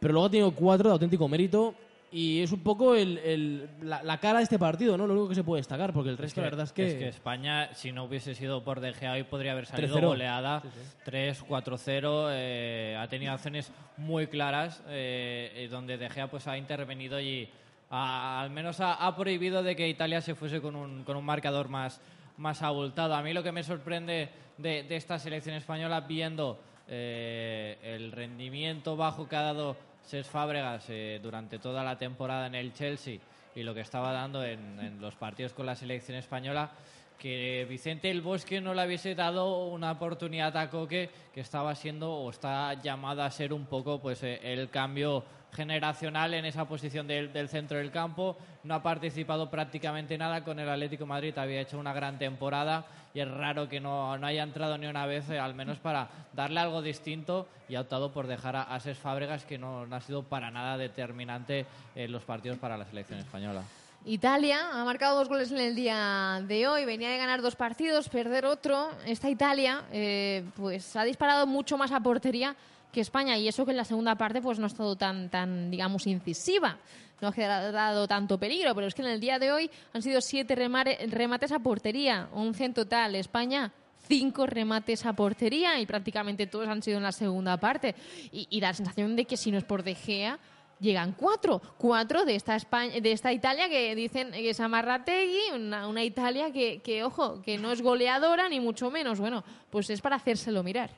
Pero 0.00 0.12
luego 0.12 0.26
ha 0.26 0.30
tenido 0.30 0.50
cuatro 0.50 0.88
de 0.88 0.92
auténtico 0.94 1.28
mérito. 1.28 1.74
Y 2.16 2.42
es 2.42 2.52
un 2.52 2.60
poco 2.60 2.94
el- 2.94 3.18
el- 3.18 3.68
la, 3.82 4.02
la 4.04 4.18
cara 4.20 4.38
de 4.38 4.44
este 4.44 4.56
partido, 4.56 4.96
¿no? 4.96 5.04
Lo 5.06 5.14
único 5.14 5.28
que 5.30 5.34
se 5.34 5.42
puede 5.42 5.58
destacar. 5.58 5.92
Porque 5.92 6.10
el 6.10 6.16
resto, 6.16 6.40
la 6.40 6.46
verdad 6.46 6.64
es 6.64 6.72
que. 6.72 7.08
España, 7.08 7.74
si 7.74 7.90
no 7.90 8.04
hubiese 8.04 8.36
sido 8.36 8.62
por 8.62 8.78
De 8.78 8.92
Gea, 8.92 9.14
hoy 9.14 9.24
podría 9.24 9.50
haber 9.50 9.66
salido 9.66 9.96
3-0. 9.98 10.06
goleada 10.06 10.62
3-4-0. 11.04 12.28
eh, 12.30 12.96
ha 13.00 13.08
tenido 13.08 13.32
acciones 13.32 13.72
muy 13.96 14.26
claras 14.28 14.82
eh, 14.88 15.52
eh, 15.56 15.68
donde 15.68 15.96
De 15.98 16.08
Gea 16.10 16.28
pues, 16.28 16.46
ha 16.46 16.56
intervenido 16.58 17.20
y 17.20 17.48
ha- 17.90 18.40
al 18.40 18.50
menos 18.50 18.80
ha, 18.80 18.94
ha 18.94 19.16
prohibido 19.16 19.62
de 19.62 19.74
que 19.76 19.88
Italia 19.88 20.20
se 20.20 20.34
fuese 20.34 20.60
con 20.60 20.76
un, 20.76 21.04
con 21.04 21.16
un 21.16 21.24
marcador 21.24 21.68
más, 21.68 22.00
más 22.36 22.62
abultado. 22.62 23.14
A 23.14 23.22
mí 23.22 23.32
lo 23.32 23.42
que 23.42 23.52
me 23.52 23.62
sorprende 23.62 24.28
de, 24.58 24.84
de 24.84 24.96
esta 24.96 25.18
selección 25.18 25.56
española, 25.56 26.00
viendo 26.02 26.60
eh, 26.88 27.76
el 27.82 28.12
rendimiento 28.12 28.96
bajo 28.96 29.28
que 29.28 29.36
ha 29.36 29.42
dado 29.42 29.76
Cesc 30.06 30.30
Fábregas 30.30 30.84
eh, 30.88 31.20
durante 31.22 31.58
toda 31.58 31.82
la 31.82 31.98
temporada 31.98 32.46
en 32.46 32.54
el 32.54 32.72
Chelsea 32.72 33.18
y 33.54 33.62
lo 33.62 33.74
que 33.74 33.80
estaba 33.80 34.12
dando 34.12 34.44
en, 34.44 34.78
en 34.80 35.00
los 35.00 35.14
partidos 35.14 35.52
con 35.52 35.66
la 35.66 35.76
selección 35.76 36.18
española, 36.18 36.72
que 37.18 37.66
Vicente 37.68 38.10
el 38.10 38.20
Bosque 38.20 38.60
no 38.60 38.74
le 38.74 38.84
hubiese 38.86 39.14
dado 39.14 39.66
una 39.68 39.92
oportunidad 39.92 40.56
a 40.56 40.68
Coque, 40.68 41.10
que 41.32 41.40
estaba 41.40 41.74
siendo 41.74 42.12
o 42.12 42.30
está 42.30 42.74
llamado 42.74 43.22
a 43.22 43.30
ser 43.30 43.52
un 43.52 43.66
poco 43.66 44.00
pues 44.00 44.22
eh, 44.22 44.40
el 44.42 44.68
cambio 44.70 45.24
generacional 45.54 46.34
en 46.34 46.44
esa 46.44 46.66
posición 46.66 47.06
del, 47.06 47.48
centro 47.48 47.78
del 47.78 47.90
campo. 47.90 48.36
No 48.64 48.74
ha 48.74 48.82
participado 48.82 49.50
prácticamente 49.50 50.18
nada 50.18 50.44
con 50.44 50.58
el 50.58 50.68
Atlético 50.68 51.06
Madrid, 51.06 51.36
había 51.38 51.60
hecho 51.60 51.78
una 51.78 51.92
gran 51.92 52.18
temporada 52.18 52.84
y 53.14 53.20
es 53.20 53.30
raro 53.30 53.68
que 53.68 53.80
no, 53.80 54.18
no 54.18 54.26
haya 54.26 54.42
entrado 54.42 54.76
ni 54.76 54.86
una 54.86 55.06
vez, 55.06 55.30
eh, 55.30 55.38
al 55.38 55.54
menos 55.54 55.78
para 55.78 56.08
darle 56.32 56.60
algo 56.60 56.82
distinto 56.82 57.46
y 57.68 57.76
ha 57.76 57.82
optado 57.82 58.12
por 58.12 58.26
dejar 58.26 58.56
a, 58.56 58.62
a 58.62 58.80
Cesc 58.80 59.00
Fábregas, 59.00 59.44
que 59.44 59.58
no, 59.58 59.86
no 59.86 59.96
ha 59.96 60.00
sido 60.00 60.24
para 60.24 60.50
nada 60.50 60.76
determinante 60.76 61.66
en 61.94 62.10
los 62.10 62.24
partidos 62.24 62.58
para 62.58 62.76
la 62.76 62.84
selección 62.84 63.20
española. 63.20 63.62
Italia 64.06 64.68
ha 64.70 64.84
marcado 64.84 65.16
dos 65.16 65.28
goles 65.30 65.50
en 65.50 65.58
el 65.58 65.74
día 65.74 66.42
de 66.46 66.68
hoy. 66.68 66.84
Venía 66.84 67.08
de 67.08 67.16
ganar 67.16 67.40
dos 67.40 67.56
partidos, 67.56 68.10
perder 68.10 68.44
otro. 68.44 68.90
Esta 69.06 69.30
Italia, 69.30 69.84
eh, 69.92 70.44
pues 70.56 70.94
ha 70.94 71.04
disparado 71.04 71.46
mucho 71.46 71.78
más 71.78 71.90
a 71.90 72.00
portería 72.00 72.54
que 72.94 73.02
España 73.02 73.36
y 73.36 73.48
eso 73.48 73.66
que 73.66 73.72
en 73.72 73.76
la 73.76 73.84
segunda 73.84 74.14
parte 74.14 74.40
pues 74.40 74.58
no 74.58 74.64
ha 74.64 74.68
estado 74.68 74.96
tan, 74.96 75.28
tan 75.28 75.70
digamos, 75.70 76.06
incisiva. 76.06 76.78
No 77.20 77.28
ha 77.28 77.70
dado 77.70 78.08
tanto 78.08 78.38
peligro, 78.38 78.74
pero 78.74 78.86
es 78.86 78.94
que 78.94 79.02
en 79.02 79.08
el 79.08 79.20
día 79.20 79.38
de 79.38 79.52
hoy 79.52 79.70
han 79.92 80.02
sido 80.02 80.20
siete 80.20 80.54
remates 80.54 81.52
a 81.52 81.58
portería, 81.58 82.28
11 82.32 82.64
en 82.64 82.74
total. 82.74 83.14
España 83.14 83.72
cinco 84.06 84.46
remates 84.46 85.06
a 85.06 85.14
portería 85.14 85.80
y 85.80 85.86
prácticamente 85.86 86.46
todos 86.46 86.68
han 86.68 86.82
sido 86.82 86.98
en 86.98 87.02
la 87.02 87.12
segunda 87.12 87.56
parte. 87.56 87.94
Y, 88.32 88.46
y 88.50 88.60
la 88.60 88.74
sensación 88.74 89.16
de 89.16 89.24
que 89.24 89.36
si 89.36 89.50
no 89.50 89.58
es 89.58 89.64
por 89.64 89.82
De 89.82 89.94
Gea, 89.94 90.38
llegan 90.80 91.12
cuatro, 91.12 91.60
cuatro 91.78 92.24
de 92.24 92.34
esta 92.34 92.56
España, 92.56 93.00
de 93.00 93.12
esta 93.12 93.32
Italia 93.32 93.68
que 93.68 93.94
dicen 93.94 94.30
que 94.32 94.50
es 94.50 94.60
Amarrategui, 94.60 95.52
una, 95.54 95.88
una 95.88 96.04
Italia 96.04 96.52
que, 96.52 96.80
que, 96.82 97.04
ojo, 97.04 97.42
que 97.42 97.58
no 97.58 97.72
es 97.72 97.82
goleadora 97.82 98.48
ni 98.48 98.60
mucho 98.60 98.90
menos. 98.90 99.18
Bueno, 99.18 99.44
pues 99.70 99.90
es 99.90 100.00
para 100.00 100.16
hacérselo 100.16 100.62
mirar. 100.62 100.90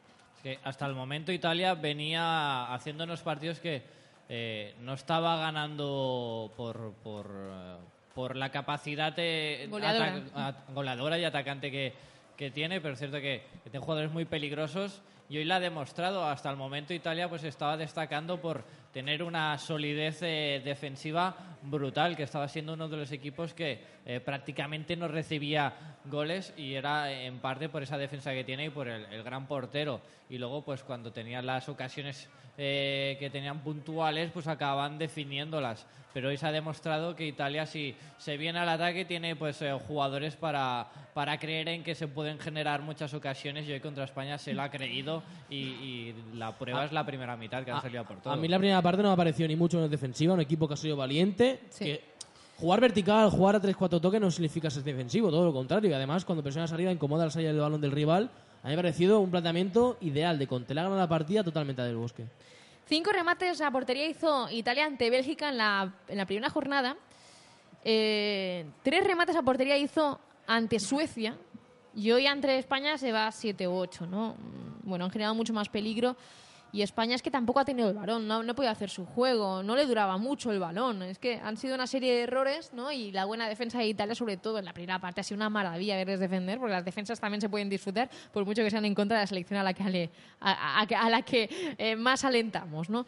Que 0.46 0.60
hasta 0.62 0.86
el 0.86 0.94
momento 0.94 1.32
Italia 1.32 1.74
venía 1.74 2.72
haciendo 2.72 3.02
unos 3.02 3.20
partidos 3.20 3.58
que 3.58 3.82
eh, 4.28 4.76
no 4.80 4.94
estaba 4.94 5.38
ganando 5.38 6.52
por, 6.56 6.92
por, 7.02 7.26
eh, 7.26 7.76
por 8.14 8.36
la 8.36 8.52
capacidad 8.52 9.12
de 9.12 9.66
Goleadora. 9.68 10.54
goleadora 10.72 11.18
y 11.18 11.24
atacante 11.24 11.72
que, 11.72 11.94
que 12.36 12.52
tiene, 12.52 12.80
pero 12.80 12.94
es 12.94 13.00
cierto 13.00 13.16
que, 13.16 13.42
que 13.64 13.70
tiene 13.70 13.84
jugadores 13.84 14.12
muy 14.12 14.24
peligrosos 14.24 15.02
y 15.28 15.38
hoy 15.38 15.44
la 15.46 15.56
ha 15.56 15.60
demostrado. 15.60 16.24
Hasta 16.24 16.48
el 16.48 16.56
momento 16.56 16.94
Italia 16.94 17.28
pues 17.28 17.42
estaba 17.42 17.76
destacando 17.76 18.40
por 18.40 18.62
tener 18.96 19.22
una 19.22 19.58
solidez 19.58 20.22
eh, 20.22 20.62
defensiva 20.64 21.36
brutal, 21.60 22.16
que 22.16 22.22
estaba 22.22 22.48
siendo 22.48 22.72
uno 22.72 22.88
de 22.88 22.96
los 22.96 23.12
equipos 23.12 23.52
que 23.52 23.78
eh, 24.06 24.20
prácticamente 24.20 24.96
no 24.96 25.06
recibía 25.06 25.74
goles 26.06 26.54
y 26.56 26.72
era 26.72 27.12
en 27.12 27.38
parte 27.40 27.68
por 27.68 27.82
esa 27.82 27.98
defensa 27.98 28.32
que 28.32 28.42
tiene 28.42 28.64
y 28.64 28.70
por 28.70 28.88
el, 28.88 29.04
el 29.12 29.22
gran 29.22 29.46
portero. 29.46 30.00
Y 30.30 30.38
luego 30.38 30.64
pues 30.64 30.82
cuando 30.82 31.12
tenían 31.12 31.44
las 31.44 31.68
ocasiones 31.68 32.26
eh, 32.56 33.18
que 33.20 33.28
tenían 33.28 33.58
puntuales 33.58 34.30
pues 34.32 34.46
acababan 34.46 34.96
definiéndolas. 34.96 35.86
Pero 36.14 36.30
hoy 36.30 36.38
se 36.38 36.46
ha 36.46 36.52
demostrado 36.52 37.14
que 37.14 37.26
Italia 37.26 37.66
si 37.66 37.94
se 38.16 38.38
viene 38.38 38.58
al 38.58 38.70
ataque 38.70 39.04
tiene 39.04 39.36
pues 39.36 39.60
eh, 39.60 39.78
jugadores 39.86 40.34
para, 40.34 40.86
para 41.12 41.38
creer 41.38 41.68
en 41.68 41.84
que 41.84 41.94
se 41.94 42.08
pueden 42.08 42.38
generar 42.38 42.80
muchas 42.80 43.12
ocasiones 43.12 43.68
y 43.68 43.72
hoy 43.72 43.80
contra 43.80 44.04
España 44.04 44.38
se 44.38 44.54
lo 44.54 44.62
ha 44.62 44.70
creído 44.70 45.22
y, 45.50 45.56
y 45.56 46.14
la 46.32 46.56
prueba 46.56 46.86
es 46.86 46.92
la 46.92 47.04
primera 47.04 47.36
mitad 47.36 47.62
que 47.62 47.70
han 47.70 47.82
salido 47.82 48.04
por 48.04 48.22
todo. 48.22 48.32
A 48.32 48.36
mí 48.36 48.48
la 48.48 48.56
primera 48.58 48.80
parte 48.86 49.02
no 49.02 49.08
me 49.08 49.14
ha 49.14 49.16
parecido 49.16 49.48
ni 49.48 49.56
mucho 49.56 49.82
en 49.82 49.90
defensiva, 49.90 50.34
un 50.34 50.40
equipo 50.40 50.68
que 50.68 50.74
ha 50.74 50.76
sido 50.76 50.96
valiente. 50.96 51.60
Sí. 51.70 51.84
que 51.84 52.04
jugar 52.58 52.80
vertical, 52.80 53.30
jugar 53.30 53.56
a 53.56 53.60
3-4 53.60 54.00
toques 54.00 54.20
no 54.20 54.30
significa 54.30 54.70
ser 54.70 54.82
defensivo, 54.84 55.30
todo 55.30 55.44
lo 55.44 55.52
contrario. 55.52 55.90
Y 55.90 55.92
además, 55.92 56.24
cuando 56.24 56.42
presionas 56.42 56.72
arriba, 56.72 56.92
incomoda 56.92 57.24
la 57.24 57.30
salida 57.30 57.50
del 57.52 57.60
balón 57.60 57.80
del 57.80 57.92
rival. 57.92 58.30
A 58.62 58.68
mí 58.68 58.74
me 58.74 58.80
ha 58.80 58.82
parecido 58.82 59.20
un 59.20 59.30
planteamiento 59.30 59.96
ideal 60.00 60.38
de 60.38 60.46
contelar 60.46 60.88
la 60.90 61.08
partida 61.08 61.44
totalmente 61.44 61.82
a 61.82 61.84
del 61.84 61.96
bosque. 61.96 62.24
Cinco 62.86 63.10
remates 63.12 63.60
a 63.60 63.70
portería 63.70 64.08
hizo 64.08 64.48
Italia 64.50 64.86
ante 64.86 65.10
Bélgica 65.10 65.48
en 65.48 65.58
la, 65.58 65.92
en 66.08 66.16
la 66.16 66.24
primera 66.26 66.48
jornada. 66.50 66.96
Eh, 67.84 68.64
tres 68.82 69.04
remates 69.04 69.36
a 69.36 69.42
portería 69.42 69.76
hizo 69.76 70.18
ante 70.46 70.78
Suecia. 70.80 71.36
Y 71.94 72.10
hoy 72.10 72.26
entre 72.26 72.58
España 72.58 72.98
se 72.98 73.10
va 73.10 73.28
7-8, 73.28 74.08
¿no? 74.08 74.34
Mm, 74.34 74.88
Bueno, 74.88 75.04
han 75.06 75.10
generado 75.10 75.34
mucho 75.34 75.52
más 75.52 75.68
peligro. 75.68 76.16
Y 76.76 76.82
España 76.82 77.14
es 77.14 77.22
que 77.22 77.30
tampoco 77.30 77.58
ha 77.58 77.64
tenido 77.64 77.88
el 77.88 77.94
balón, 77.94 78.28
no, 78.28 78.42
no 78.42 78.54
podía 78.54 78.70
hacer 78.70 78.90
su 78.90 79.06
juego, 79.06 79.62
no 79.62 79.76
le 79.76 79.86
duraba 79.86 80.18
mucho 80.18 80.52
el 80.52 80.58
balón. 80.60 81.02
Es 81.02 81.18
que 81.18 81.40
han 81.42 81.56
sido 81.56 81.74
una 81.74 81.86
serie 81.86 82.14
de 82.14 82.20
errores, 82.24 82.74
¿no? 82.74 82.92
Y 82.92 83.12
la 83.12 83.24
buena 83.24 83.48
defensa 83.48 83.78
de 83.78 83.86
Italia, 83.86 84.14
sobre 84.14 84.36
todo 84.36 84.58
en 84.58 84.66
la 84.66 84.74
primera 84.74 84.98
parte, 84.98 85.22
ha 85.22 85.24
sido 85.24 85.36
una 85.36 85.48
maravilla 85.48 85.96
verles 85.96 86.20
defender, 86.20 86.58
porque 86.58 86.74
las 86.74 86.84
defensas 86.84 87.18
también 87.18 87.40
se 87.40 87.48
pueden 87.48 87.70
disfrutar, 87.70 88.10
por 88.30 88.44
mucho 88.44 88.62
que 88.62 88.70
sean 88.70 88.84
en 88.84 88.94
contra 88.94 89.16
de 89.16 89.22
la 89.22 89.26
selección 89.26 89.58
a 89.58 89.62
la 89.62 89.72
que, 89.72 89.82
ale- 89.82 90.10
a, 90.40 91.08
la 91.08 91.22
que 91.22 91.48
eh, 91.78 91.96
más 91.96 92.24
alentamos, 92.24 92.90
¿no? 92.90 93.06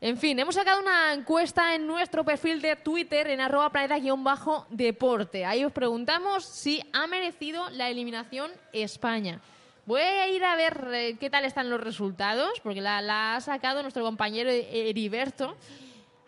En 0.00 0.16
fin, 0.16 0.38
hemos 0.38 0.54
sacado 0.54 0.80
una 0.80 1.12
encuesta 1.12 1.74
en 1.74 1.86
nuestro 1.86 2.24
perfil 2.24 2.62
de 2.62 2.74
Twitter 2.76 3.26
en 3.28 3.42
arroba 3.42 3.70
planeta-deporte. 3.70 5.44
Ahí 5.44 5.62
os 5.62 5.72
preguntamos 5.72 6.42
si 6.46 6.80
ha 6.94 7.06
merecido 7.06 7.68
la 7.68 7.90
eliminación 7.90 8.50
España. 8.72 9.42
Voy 9.86 10.00
a 10.00 10.28
ir 10.28 10.44
a 10.44 10.56
ver 10.56 10.88
eh, 10.92 11.16
qué 11.18 11.30
tal 11.30 11.44
están 11.44 11.70
los 11.70 11.80
resultados, 11.80 12.60
porque 12.62 12.80
la, 12.80 13.34
ha 13.34 13.40
sacado 13.40 13.82
nuestro 13.82 14.04
compañero 14.04 14.50
Heriberto. 14.50 15.56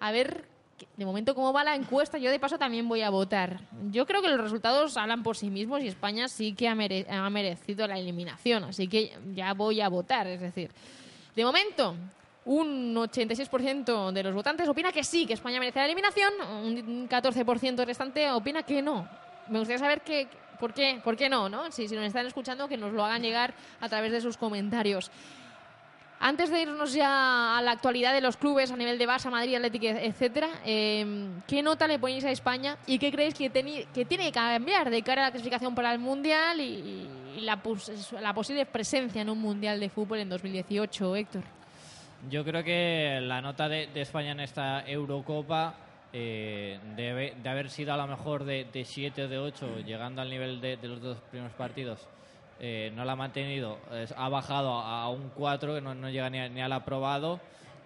A 0.00 0.10
ver, 0.10 0.44
de 0.96 1.04
momento, 1.04 1.34
cómo 1.34 1.52
va 1.52 1.62
la 1.62 1.74
encuesta. 1.74 2.18
Yo, 2.18 2.30
de 2.30 2.40
paso, 2.40 2.58
también 2.58 2.88
voy 2.88 3.02
a 3.02 3.10
votar. 3.10 3.60
Yo 3.90 4.06
creo 4.06 4.22
que 4.22 4.28
los 4.28 4.40
resultados 4.40 4.96
hablan 4.96 5.22
por 5.22 5.36
sí 5.36 5.50
mismos 5.50 5.82
y 5.82 5.88
España 5.88 6.28
sí 6.28 6.54
que 6.54 6.68
ha, 6.68 6.72
ha 6.72 7.30
merecido 7.30 7.86
la 7.86 7.98
eliminación. 7.98 8.64
Así 8.64 8.88
que 8.88 9.16
ya 9.34 9.52
voy 9.54 9.80
a 9.80 9.88
votar, 9.88 10.26
es 10.26 10.40
decir. 10.40 10.70
De 11.36 11.44
momento, 11.44 11.94
un 12.44 12.94
86% 12.94 14.12
de 14.12 14.22
los 14.22 14.34
votantes 14.34 14.68
opina 14.68 14.92
que 14.92 15.04
sí, 15.04 15.26
que 15.26 15.34
España 15.34 15.60
merece 15.60 15.78
la 15.78 15.86
eliminación, 15.86 16.32
un 16.64 17.08
14% 17.08 17.84
restante 17.86 18.30
opina 18.32 18.62
que 18.62 18.82
no. 18.82 19.08
Me 19.48 19.58
gustaría 19.58 19.78
saber 19.78 20.00
qué, 20.02 20.28
por, 20.62 20.72
qué, 20.72 21.00
por 21.02 21.16
qué 21.16 21.28
no, 21.28 21.48
¿no? 21.48 21.72
Si, 21.72 21.88
si 21.88 21.96
nos 21.96 22.04
están 22.04 22.24
escuchando, 22.24 22.68
que 22.68 22.76
nos 22.76 22.92
lo 22.92 23.04
hagan 23.04 23.20
llegar 23.20 23.52
a 23.80 23.88
través 23.88 24.12
de 24.12 24.20
sus 24.20 24.36
comentarios. 24.36 25.10
Antes 26.20 26.50
de 26.52 26.62
irnos 26.62 26.92
ya 26.92 27.58
a 27.58 27.62
la 27.62 27.72
actualidad 27.72 28.12
de 28.14 28.20
los 28.20 28.36
clubes 28.36 28.70
a 28.70 28.76
nivel 28.76 28.96
de 28.96 29.08
Barça, 29.08 29.28
Madrid, 29.28 29.56
Atlético, 29.56 29.86
etcétera, 29.86 30.48
eh, 30.64 31.04
¿qué 31.48 31.62
nota 31.64 31.88
le 31.88 31.98
ponéis 31.98 32.24
a 32.24 32.30
España 32.30 32.76
y 32.86 33.00
qué 33.00 33.10
creéis 33.10 33.34
que, 33.34 33.50
que 33.92 34.04
tiene 34.04 34.26
que 34.26 34.32
cambiar 34.32 34.88
de 34.88 35.02
cara 35.02 35.22
a 35.22 35.24
la 35.26 35.30
clasificación 35.32 35.74
para 35.74 35.92
el 35.92 35.98
Mundial 35.98 36.60
y, 36.60 37.08
y 37.36 37.40
la, 37.40 37.56
pos- 37.60 37.90
la 38.20 38.32
posible 38.32 38.64
presencia 38.66 39.20
en 39.20 39.30
un 39.30 39.40
Mundial 39.40 39.80
de 39.80 39.88
fútbol 39.88 40.20
en 40.20 40.28
2018, 40.28 41.16
Héctor? 41.16 41.42
Yo 42.30 42.44
creo 42.44 42.62
que 42.62 43.18
la 43.20 43.40
nota 43.40 43.68
de, 43.68 43.88
de 43.88 44.00
España 44.02 44.30
en 44.30 44.38
esta 44.38 44.88
Eurocopa 44.88 45.74
eh, 46.12 46.78
debe 46.96 47.34
de 47.42 47.48
haber 47.48 47.70
sido 47.70 47.92
a 47.92 47.96
lo 47.96 48.06
mejor 48.06 48.44
de, 48.44 48.64
de 48.72 48.84
7 48.84 49.24
o 49.24 49.28
de 49.28 49.38
8, 49.38 49.80
llegando 49.86 50.20
al 50.22 50.28
nivel 50.30 50.60
de, 50.60 50.76
de 50.76 50.88
los 50.88 51.00
dos 51.00 51.18
primeros 51.30 51.54
partidos. 51.54 52.06
eh, 52.60 52.92
no 52.94 53.04
la 53.04 53.12
ha 53.12 53.16
mantenido, 53.16 53.78
es- 53.92 54.14
ha 54.16 54.28
bajado 54.28 54.72
a, 54.78 55.02
a 55.02 55.08
un 55.08 55.30
4, 55.30 55.74
que 55.74 55.80
no, 55.80 55.94
no 55.96 56.08
llega 56.10 56.30
ni, 56.30 56.38
a- 56.38 56.48
ni 56.48 56.60
al 56.60 56.72
aprobado, 56.72 57.40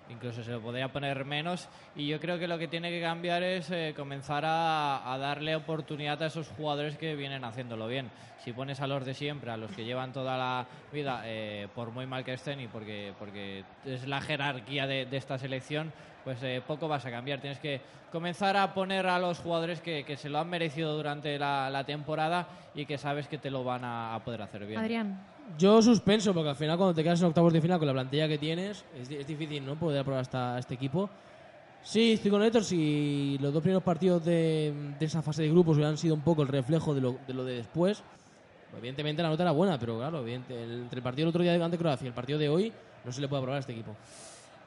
incluso 0.08 0.42
se 0.42 0.50
lo 0.50 0.60
podría 0.60 0.88
poner 0.88 1.24
menos. 1.24 1.68
Y 1.94 2.06
yo 2.06 2.20
creo 2.20 2.38
que 2.38 2.48
lo 2.48 2.58
que 2.58 2.68
tiene 2.68 2.90
que 2.90 3.00
cambiar 3.00 3.42
es 3.42 3.70
eh, 3.70 3.94
comenzar 3.96 4.44
a, 4.46 5.16
darle 5.18 5.56
oportunidad 5.56 6.22
a 6.22 6.26
esos 6.26 6.48
jugadores 6.48 6.96
que 6.96 7.14
vienen 7.14 7.44
haciéndolo 7.44 7.88
bien. 7.88 8.10
Si 8.44 8.52
pones 8.52 8.80
a 8.80 8.86
los 8.86 9.04
de 9.04 9.14
siempre, 9.14 9.50
a 9.50 9.56
los 9.56 9.72
que 9.72 9.84
llevan 9.84 10.12
toda 10.12 10.36
la 10.36 10.66
vida, 10.92 11.22
eh, 11.24 11.68
por 11.74 11.90
muy 11.90 12.06
mal 12.06 12.24
que 12.24 12.34
estén 12.34 12.60
y 12.60 12.68
porque, 12.68 13.12
porque 13.18 13.64
es 13.84 14.06
la 14.06 14.20
jerarquía 14.20 14.86
de, 14.86 15.08
esta 15.10 15.38
selección, 15.38 15.92
pues 16.22 16.42
eh, 16.42 16.62
poco 16.66 16.86
vas 16.86 17.04
a 17.06 17.10
cambiar. 17.10 17.40
Tienes 17.40 17.58
que 17.58 17.80
comenzar 18.12 18.56
a 18.56 18.72
poner 18.72 19.06
a 19.06 19.18
los 19.18 19.38
jugadores 19.38 19.80
que, 19.80 20.16
se 20.16 20.28
lo 20.28 20.38
han 20.38 20.48
merecido 20.48 20.96
durante 20.96 21.38
la, 21.38 21.70
la 21.70 21.84
temporada 21.84 22.46
y 22.74 22.86
que 22.86 22.98
sabes 22.98 23.26
que 23.26 23.38
te 23.38 23.50
lo 23.50 23.64
van 23.64 23.84
a, 23.84 24.14
a 24.14 24.20
poder 24.22 24.42
hacer 24.42 24.66
bien. 24.66 24.78
Adrián. 24.78 25.35
Yo 25.58 25.80
suspenso, 25.80 26.34
porque 26.34 26.50
al 26.50 26.56
final 26.56 26.76
cuando 26.76 26.94
te 26.94 27.02
quedas 27.02 27.20
en 27.20 27.28
octavos 27.28 27.52
de 27.52 27.60
final 27.60 27.78
con 27.78 27.86
la 27.86 27.92
plantilla 27.92 28.28
que 28.28 28.36
tienes, 28.38 28.84
es, 29.00 29.08
di- 29.08 29.16
es 29.16 29.26
difícil 29.26 29.64
no 29.64 29.74
poder 29.76 30.00
aprobar 30.00 30.20
hasta 30.20 30.58
este 30.58 30.74
equipo. 30.74 31.08
Sí, 31.84 32.12
estoy 32.12 32.30
con 32.30 32.42
Héctor, 32.42 32.64
si 32.64 33.38
los 33.40 33.52
dos 33.54 33.62
primeros 33.62 33.82
partidos 33.84 34.24
de, 34.24 34.74
esa 35.00 35.22
fase 35.22 35.42
de 35.42 35.50
grupos 35.50 35.76
hubieran 35.76 35.96
sido 35.96 36.14
un 36.16 36.20
poco 36.20 36.42
el 36.42 36.48
reflejo 36.48 36.94
de 36.94 37.00
lo 37.00 37.16
de, 37.26 37.32
lo 37.32 37.44
de 37.44 37.54
después, 37.54 38.02
evidentemente 38.76 39.22
la 39.22 39.28
nota 39.28 39.44
era 39.44 39.52
buena, 39.52 39.78
pero 39.78 39.98
claro, 39.98 40.20
evidente- 40.20 40.60
entre 40.60 40.98
el 40.98 41.02
partido 41.02 41.26
del 41.26 41.30
otro 41.30 41.42
día 41.42 41.52
de 41.52 41.62
ante 41.62 41.78
Croacia 41.78 42.04
y 42.04 42.08
el 42.08 42.14
partido 42.14 42.38
de 42.38 42.48
hoy, 42.48 42.72
no 43.04 43.12
se 43.12 43.20
le 43.20 43.28
puede 43.28 43.40
aprobar 43.40 43.58
a 43.58 43.60
este 43.60 43.72
equipo. 43.72 43.94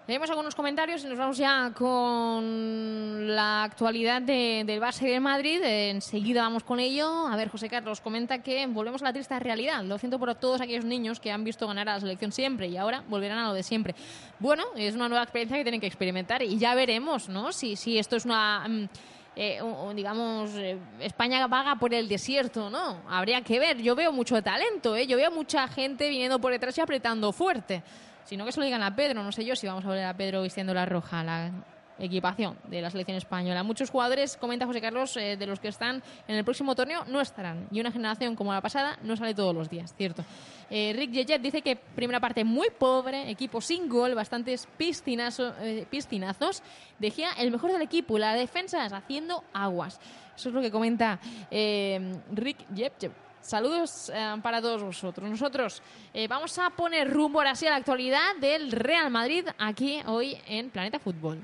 Leemos 0.09 0.27
algunos 0.31 0.55
comentarios 0.55 1.03
y 1.03 1.07
nos 1.07 1.19
vamos 1.19 1.37
ya 1.37 1.71
con 1.75 3.27
la 3.27 3.61
actualidad 3.61 4.23
de- 4.23 4.63
del 4.65 4.81
Barça 4.81 5.03
y 5.03 5.09
del 5.11 5.21
Madrid. 5.21 5.61
Enseguida 5.63 6.41
vamos 6.41 6.63
con 6.63 6.79
ello. 6.79 7.27
A 7.27 7.35
ver, 7.35 7.47
José 7.49 7.69
Carlos 7.69 8.01
comenta 8.01 8.41
que 8.41 8.65
volvemos 8.65 9.03
a 9.03 9.05
la 9.05 9.13
triste 9.13 9.37
realidad. 9.39 9.83
Lo 9.83 9.99
siento 9.99 10.17
por 10.17 10.33
todos 10.33 10.61
aquellos 10.61 10.83
niños 10.83 11.19
que 11.19 11.31
han 11.31 11.43
visto 11.43 11.67
ganar 11.67 11.87
a 11.89 11.93
la 11.93 11.99
selección 11.99 12.31
siempre 12.31 12.67
y 12.69 12.75
ahora 12.75 13.03
volverán 13.07 13.37
a 13.37 13.49
lo 13.49 13.53
de 13.53 13.61
siempre. 13.61 13.93
Bueno, 14.39 14.63
es 14.75 14.95
una 14.95 15.09
nueva 15.09 15.21
experiencia 15.21 15.55
que 15.57 15.63
tienen 15.63 15.79
que 15.79 15.85
experimentar 15.85 16.41
y 16.41 16.57
ya 16.57 16.73
veremos, 16.73 17.29
¿no? 17.29 17.51
Si, 17.51 17.75
si 17.75 17.99
esto 17.99 18.15
es 18.15 18.25
una... 18.25 18.67
mm, 18.67 18.89
eh, 19.35 19.61
digamos, 19.93 20.49
eh, 20.55 20.75
España 21.01 21.45
vaga 21.45 21.75
por 21.75 21.93
el 21.93 22.07
desierto, 22.09 22.71
¿no? 22.71 23.03
Habría 23.07 23.43
que 23.43 23.59
ver. 23.59 23.77
Yo 23.77 23.93
veo 23.95 24.11
mucho 24.11 24.41
talento, 24.41 24.95
¿eh? 24.95 25.05
Yo 25.05 25.17
veo 25.17 25.29
mucha 25.29 25.67
gente 25.67 26.09
viniendo 26.09 26.39
por 26.41 26.51
detrás 26.51 26.75
y 26.79 26.81
apretando 26.81 27.31
fuerte. 27.31 27.83
Si 28.29 28.37
no, 28.37 28.45
que 28.45 28.51
se 28.51 28.59
lo 28.59 28.65
digan 28.67 28.83
a 28.83 28.95
Pedro. 28.95 29.23
No 29.23 29.31
sé 29.31 29.43
yo 29.43 29.55
si 29.55 29.65
vamos 29.65 29.83
a 29.85 29.89
ver 29.89 30.05
a 30.05 30.13
Pedro 30.15 30.43
vistiendo 30.43 30.71
la 30.71 30.85
roja, 30.85 31.23
la 31.23 31.51
equipación 31.97 32.55
de 32.67 32.79
la 32.79 32.91
selección 32.91 33.17
española. 33.17 33.63
Muchos 33.63 33.89
jugadores, 33.89 34.37
comenta 34.37 34.67
José 34.67 34.79
Carlos, 34.79 35.17
eh, 35.17 35.35
de 35.35 35.47
los 35.47 35.59
que 35.59 35.69
están 35.69 36.03
en 36.27 36.35
el 36.35 36.43
próximo 36.45 36.75
torneo 36.75 37.05
no 37.07 37.21
estarán. 37.21 37.67
Y 37.71 37.79
una 37.81 37.91
generación 37.91 38.35
como 38.35 38.53
la 38.53 38.61
pasada 38.61 38.99
no 39.01 39.17
sale 39.17 39.33
todos 39.33 39.55
los 39.55 39.67
días, 39.67 39.95
cierto. 39.97 40.23
Eh, 40.69 40.93
Rick 40.95 41.09
Yejet 41.09 41.41
dice 41.41 41.63
que 41.63 41.75
primera 41.75 42.19
parte 42.19 42.43
muy 42.43 42.69
pobre, 42.69 43.31
equipo 43.31 43.61
sin 43.61 43.89
gol, 43.89 44.13
bastantes 44.13 44.67
piscinazo- 44.77 45.55
eh, 45.61 45.87
piscinazos. 45.89 46.61
Dejía 46.99 47.29
el 47.39 47.49
mejor 47.49 47.71
del 47.71 47.81
equipo 47.81 48.19
la 48.19 48.35
defensa 48.35 48.85
haciendo 48.85 49.43
aguas. 49.53 49.99
Eso 50.37 50.49
es 50.49 50.55
lo 50.55 50.61
que 50.61 50.69
comenta 50.69 51.19
eh, 51.49 52.13
Rick 52.31 52.67
Yejet. 52.75 53.11
Saludos 53.41 54.11
eh, 54.13 54.35
para 54.43 54.61
todos 54.61 54.83
vosotros. 54.83 55.29
Nosotros 55.29 55.81
eh, 56.13 56.27
vamos 56.27 56.57
a 56.59 56.69
poner 56.71 57.09
rumbo 57.11 57.39
ahora 57.39 57.55
sí 57.55 57.65
a 57.67 57.71
la 57.71 57.77
actualidad 57.77 58.35
del 58.39 58.71
Real 58.71 59.09
Madrid 59.09 59.45
aquí 59.57 59.99
hoy 60.05 60.37
en 60.47 60.69
Planeta 60.69 60.99
Fútbol. 60.99 61.39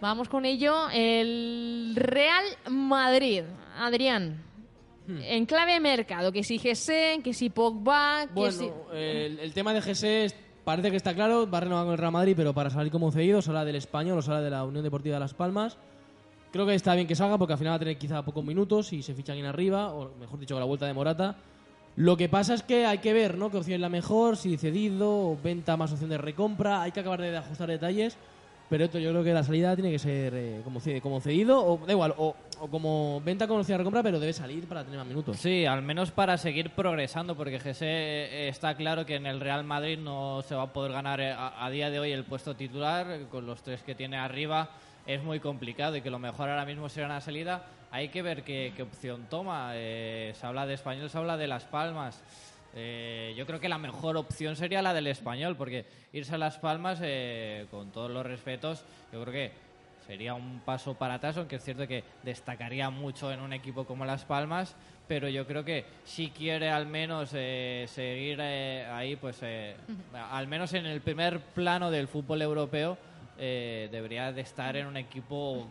Vamos 0.00 0.28
con 0.28 0.44
ello. 0.44 0.88
El 0.92 1.92
Real 1.96 2.44
Madrid. 2.70 3.42
Adrián. 3.78 4.44
En 5.08 5.46
clave 5.46 5.72
de 5.72 5.80
mercado, 5.80 6.30
que 6.32 6.44
si 6.44 6.58
GC, 6.58 7.22
que 7.24 7.32
si 7.32 7.48
Pogba, 7.48 8.26
que 8.26 8.32
Bueno, 8.34 8.52
si... 8.52 8.70
el, 8.92 9.38
el 9.38 9.52
tema 9.54 9.72
de 9.72 9.80
es- 10.26 10.34
parece 10.64 10.90
que 10.90 10.98
está 10.98 11.14
claro, 11.14 11.50
va 11.50 11.58
a 11.58 11.60
renovar 11.62 11.84
con 11.84 11.92
el 11.92 11.98
Real 11.98 12.12
Madrid, 12.12 12.34
pero 12.36 12.52
para 12.52 12.68
salir 12.68 12.92
como 12.92 13.10
cedido, 13.10 13.40
habla 13.48 13.64
del 13.64 13.76
español 13.76 14.18
habla 14.18 14.42
de 14.42 14.50
la 14.50 14.64
Unión 14.64 14.84
Deportiva 14.84 15.14
de 15.14 15.20
Las 15.20 15.32
Palmas. 15.32 15.78
Creo 16.50 16.66
que 16.66 16.74
está 16.74 16.94
bien 16.94 17.06
que 17.06 17.14
salga 17.14 17.36
porque 17.36 17.52
al 17.52 17.58
final 17.58 17.72
va 17.72 17.76
a 17.76 17.78
tener 17.80 17.98
quizá 17.98 18.22
pocos 18.22 18.44
minutos 18.44 18.92
y 18.92 19.02
se 19.02 19.14
ficha 19.14 19.32
alguien 19.32 19.46
arriba, 19.46 19.92
o 19.92 20.10
mejor 20.18 20.38
dicho, 20.38 20.54
con 20.54 20.60
la 20.60 20.66
vuelta 20.66 20.86
de 20.86 20.94
Morata. 20.94 21.36
Lo 21.96 22.16
que 22.16 22.28
pasa 22.28 22.54
es 22.54 22.62
que 22.62 22.86
hay 22.86 22.98
que 22.98 23.12
ver, 23.12 23.36
¿no? 23.36 23.50
Qué 23.50 23.56
opción 23.56 23.74
es 23.74 23.80
la 23.80 23.88
mejor, 23.88 24.36
si 24.36 24.56
cedido 24.56 25.30
o 25.32 25.38
venta 25.42 25.76
más 25.76 25.92
opción 25.92 26.10
de 26.10 26.18
recompra. 26.18 26.82
Hay 26.82 26.92
que 26.92 27.00
acabar 27.00 27.20
de 27.20 27.36
ajustar 27.36 27.68
detalles. 27.68 28.16
Pero 28.70 28.84
esto 28.84 28.98
yo 28.98 29.10
creo 29.10 29.24
que 29.24 29.32
la 29.32 29.42
salida 29.42 29.74
tiene 29.74 29.90
que 29.90 29.98
ser 29.98 30.34
eh, 30.36 30.60
como, 30.62 30.78
como 31.02 31.20
cedido, 31.20 31.64
o 31.64 31.78
da 31.86 31.92
igual, 31.92 32.14
o, 32.18 32.36
o 32.60 32.68
como 32.68 33.18
venta 33.24 33.48
con 33.48 33.58
opción 33.58 33.76
de 33.76 33.78
recompra, 33.78 34.02
pero 34.02 34.20
debe 34.20 34.34
salir 34.34 34.68
para 34.68 34.84
tener 34.84 34.98
más 34.98 35.06
minutos. 35.06 35.38
Sí, 35.38 35.64
al 35.64 35.80
menos 35.80 36.10
para 36.10 36.36
seguir 36.36 36.68
progresando, 36.70 37.34
porque 37.34 37.58
Jesse 37.58 37.82
eh, 37.82 38.48
está 38.48 38.74
claro 38.74 39.06
que 39.06 39.16
en 39.16 39.24
el 39.24 39.40
Real 39.40 39.64
Madrid 39.64 39.98
no 39.98 40.42
se 40.42 40.54
va 40.54 40.64
a 40.64 40.72
poder 40.72 40.92
ganar 40.92 41.18
eh, 41.18 41.32
a, 41.32 41.64
a 41.64 41.70
día 41.70 41.88
de 41.88 41.98
hoy 41.98 42.12
el 42.12 42.24
puesto 42.24 42.54
titular, 42.56 43.06
con 43.30 43.46
los 43.46 43.62
tres 43.62 43.82
que 43.82 43.94
tiene 43.94 44.18
arriba 44.18 44.68
es 45.08 45.22
muy 45.22 45.40
complicado 45.40 45.96
y 45.96 46.02
que 46.02 46.10
lo 46.10 46.18
mejor 46.18 46.50
ahora 46.50 46.66
mismo 46.66 46.90
será 46.90 47.06
una 47.06 47.22
salida. 47.22 47.64
Hay 47.90 48.10
que 48.10 48.20
ver 48.20 48.44
qué, 48.44 48.74
qué 48.76 48.82
opción 48.82 49.26
toma. 49.30 49.70
Eh, 49.72 50.32
se 50.34 50.46
habla 50.46 50.66
de 50.66 50.74
español, 50.74 51.08
se 51.08 51.16
habla 51.16 51.38
de 51.38 51.46
Las 51.46 51.64
Palmas. 51.64 52.22
Eh, 52.74 53.34
yo 53.34 53.46
creo 53.46 53.58
que 53.58 53.70
la 53.70 53.78
mejor 53.78 54.18
opción 54.18 54.54
sería 54.54 54.82
la 54.82 54.92
del 54.92 55.06
español, 55.06 55.56
porque 55.56 55.86
irse 56.12 56.34
a 56.34 56.38
Las 56.38 56.58
Palmas, 56.58 57.00
eh, 57.02 57.66
con 57.70 57.90
todos 57.90 58.10
los 58.10 58.24
respetos, 58.26 58.84
yo 59.10 59.22
creo 59.22 59.32
que 59.32 59.52
sería 60.06 60.34
un 60.34 60.60
paso 60.60 60.94
para 60.94 61.14
atrás, 61.14 61.38
aunque 61.38 61.56
es 61.56 61.64
cierto 61.64 61.88
que 61.88 62.04
destacaría 62.22 62.90
mucho 62.90 63.32
en 63.32 63.40
un 63.40 63.54
equipo 63.54 63.86
como 63.86 64.04
Las 64.04 64.26
Palmas, 64.26 64.76
pero 65.06 65.28
yo 65.28 65.46
creo 65.46 65.64
que 65.64 65.86
si 66.04 66.28
quiere 66.28 66.70
al 66.70 66.86
menos 66.86 67.30
eh, 67.32 67.86
seguir 67.88 68.38
eh, 68.40 68.86
ahí, 68.90 69.16
pues 69.16 69.38
eh, 69.42 69.74
al 70.30 70.46
menos 70.46 70.74
en 70.74 70.84
el 70.86 71.00
primer 71.00 71.40
plano 71.40 71.90
del 71.90 72.08
fútbol 72.08 72.42
europeo, 72.42 72.98
eh, 73.40 73.88
debería 73.92 74.32
de 74.32 74.40
estar 74.40 74.76
en 74.76 74.86
un 74.86 74.96
equipo 74.96 75.70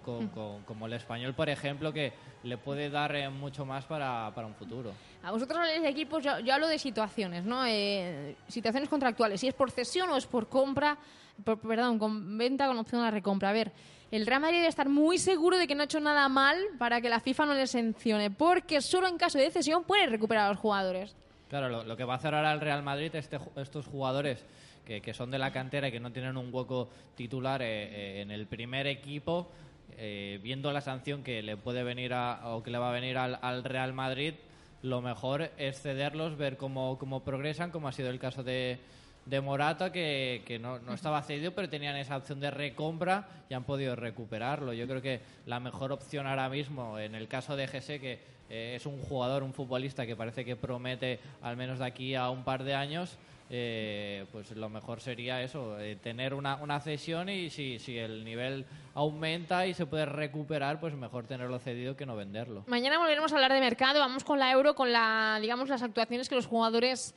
como 0.66 0.86
el 0.86 0.94
español, 0.94 1.34
por 1.34 1.50
ejemplo, 1.50 1.92
que 1.92 2.14
le 2.44 2.58
puede 2.58 2.90
dar 2.90 3.16
eh, 3.16 3.30
mucho 3.30 3.66
más 3.66 3.84
para, 3.84 4.32
para, 4.34 4.48
un 4.48 4.56
futuro. 4.56 4.94
A 5.22 5.32
vosotros 5.32 5.60
habláis 5.60 5.82
de 5.82 5.90
equipos, 5.90 6.24
yo, 6.24 6.32
hablo 6.32 6.68
de 6.68 6.80
situaciones, 6.80 7.44
¿no? 7.44 7.66
Eh, 7.66 8.36
situaciones 8.48 8.90
contractuales, 8.90 9.42
si 9.42 9.50
es 9.50 9.54
por 9.54 9.70
cesión 9.70 10.10
o 10.10 10.16
es 10.16 10.26
por 10.26 10.48
compra, 10.48 10.98
perdón, 11.44 12.00
con 12.00 12.38
venta 12.38 12.68
con 12.68 12.78
opción 12.78 13.04
a 13.04 13.12
recompra. 13.12 13.50
A 13.50 13.54
ver, 13.54 13.74
el 14.12 14.26
Real 14.26 14.40
Madrid 14.40 14.60
debe 14.60 14.70
estar 14.70 14.88
muy 14.88 15.18
seguro 15.18 15.58
de 15.58 15.68
que 15.68 15.76
no 15.76 15.82
ha 15.82 15.86
hecho 15.86 16.00
nada 16.00 16.30
mal 16.30 16.58
para 16.80 17.02
que 17.02 17.10
la 17.10 17.20
FIFA 17.20 17.48
no 17.48 17.54
le 17.54 17.68
sancione, 17.68 18.32
porque 18.32 18.80
solo 18.80 19.08
en 19.08 19.18
caso 19.18 19.38
de 19.38 19.52
cesión 19.52 19.84
puede 19.84 20.08
recuperar 20.08 20.46
a 20.46 20.50
los 20.50 20.60
jugadores. 20.60 21.16
Claro, 21.50 21.84
lo, 21.84 21.98
que 21.98 22.04
va 22.04 22.14
a 22.14 22.18
hacer 22.18 22.34
ahora 22.34 22.54
el 22.54 22.62
Real 22.62 22.84
Madrid, 22.84 23.14
este, 23.16 23.40
estos 23.56 23.88
jugadores 23.88 24.46
que, 24.88 25.14
son 25.14 25.30
de 25.32 25.38
la 25.38 25.52
cantera 25.52 25.90
y 25.90 25.92
que 25.92 26.00
no 26.00 26.12
tienen 26.12 26.38
un 26.38 26.54
hueco 26.54 26.90
titular 27.16 27.62
eh, 27.62 27.66
eh, 27.68 28.22
en 28.22 28.32
el 28.32 28.48
primer 28.48 28.88
equipo, 28.88 29.52
eh, 29.98 30.40
viendo 30.42 30.72
la 30.72 30.82
sanción 30.82 31.24
que 31.24 31.42
le 31.42 31.58
puede 31.58 31.84
venir 31.84 32.14
o 32.14 32.64
que 32.64 32.72
le 32.72 32.78
va 32.78 32.90
a 32.90 32.94
venir 32.94 33.18
al, 33.18 33.64
Real 33.64 33.94
Madrid, 33.94 34.36
lo 34.82 35.02
mejor 35.02 35.52
es 35.58 35.82
cederlos, 35.82 36.38
ver 36.38 36.56
cómo, 36.56 36.98
cómo 36.98 37.24
progresan, 37.24 37.72
como 37.72 37.90
ha 37.90 37.92
sido 37.92 38.10
el 38.10 38.20
caso 38.20 38.44
de, 38.44 38.80
de 39.26 39.42
Morata, 39.42 39.92
que, 39.92 40.44
que 40.46 40.58
no, 40.58 40.80
no, 40.80 40.94
estaba 40.94 41.22
cedido, 41.24 41.52
pero 41.54 41.68
tenían 41.68 41.98
esa 41.98 42.16
opción 42.16 42.40
de 42.40 42.52
recompra 42.52 43.28
y 43.50 43.56
han 43.56 43.66
podido 43.66 43.96
recuperarlo. 43.96 44.72
Yo 44.72 44.88
creo 44.88 45.02
que 45.02 45.20
la 45.46 45.60
mejor 45.60 45.92
opción 45.92 46.28
ahora 46.28 46.48
mismo, 46.48 46.98
en 46.98 47.16
el 47.16 47.28
caso 47.28 47.58
de 47.58 47.68
GC, 47.68 48.00
que 48.00 48.20
es 48.50 48.86
un 48.86 49.02
jugador, 49.02 49.44
un 49.44 49.54
futbolista 49.54 50.06
que 50.06 50.16
parece 50.16 50.46
que 50.46 50.56
promete, 50.56 51.20
al 51.42 51.58
menos 51.58 51.80
de 51.80 51.86
aquí 51.86 52.16
a 52.16 52.30
un 52.30 52.46
par 52.46 52.64
de 52.64 52.76
años, 52.76 53.18
eh, 53.50 54.26
pues 54.32 54.52
lo 54.52 54.68
mejor 54.70 55.00
sería 55.00 55.42
eso, 55.42 55.80
eh, 55.80 55.96
tener 55.96 56.34
una, 56.34 56.58
una, 56.58 56.82
cesión 56.82 57.30
y 57.30 57.50
si, 57.50 57.80
si 57.80 57.98
el 57.98 58.26
nivel 58.26 58.66
aumenta 58.94 59.66
y 59.66 59.74
se 59.74 59.86
puede 59.86 60.06
recuperar, 60.06 60.82
pues 60.82 60.94
mejor 60.96 61.28
tenerlo 61.28 61.58
cedido 61.60 61.96
que 61.96 62.06
no 62.06 62.18
venderlo. 62.18 62.66
Mañana 62.68 62.98
volveremos 62.98 63.32
a 63.32 63.36
hablar 63.36 63.54
de 63.54 63.62
mercado, 63.62 64.00
vamos 64.00 64.26
con 64.26 64.38
la 64.38 64.52
Euro, 64.52 64.76
con 64.76 64.92
la, 64.92 65.38
digamos, 65.42 65.70
las 65.70 65.82
actuaciones 65.82 66.28
que 66.28 66.36
los 66.36 66.46
jugadores 66.46 67.16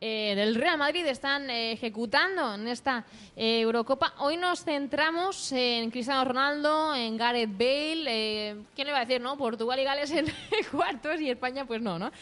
eh, 0.00 0.34
del 0.36 0.54
Real 0.54 0.78
Madrid 0.78 1.04
están 1.06 1.50
ejecutando 1.50 2.54
en 2.54 2.68
esta 2.68 3.04
Eurocopa. 3.34 4.14
Hoy 4.18 4.36
nos 4.36 4.64
centramos 4.64 5.50
en 5.52 5.90
Cristiano 5.90 6.24
Ronaldo, 6.24 6.94
en 6.94 7.16
Gareth 7.16 7.50
Bale, 7.50 8.56
¿quién 8.74 8.86
le 8.86 8.92
va 8.92 8.98
a 8.98 9.04
decir, 9.04 9.20
no? 9.20 9.36
Portugal 9.36 9.80
y 9.80 9.84
Gales 9.84 10.12
en 10.12 10.26
cuartos 10.70 11.20
y 11.20 11.30
España 11.30 11.64
pues 11.64 11.82
no, 11.82 11.98
¿no? 11.98 12.12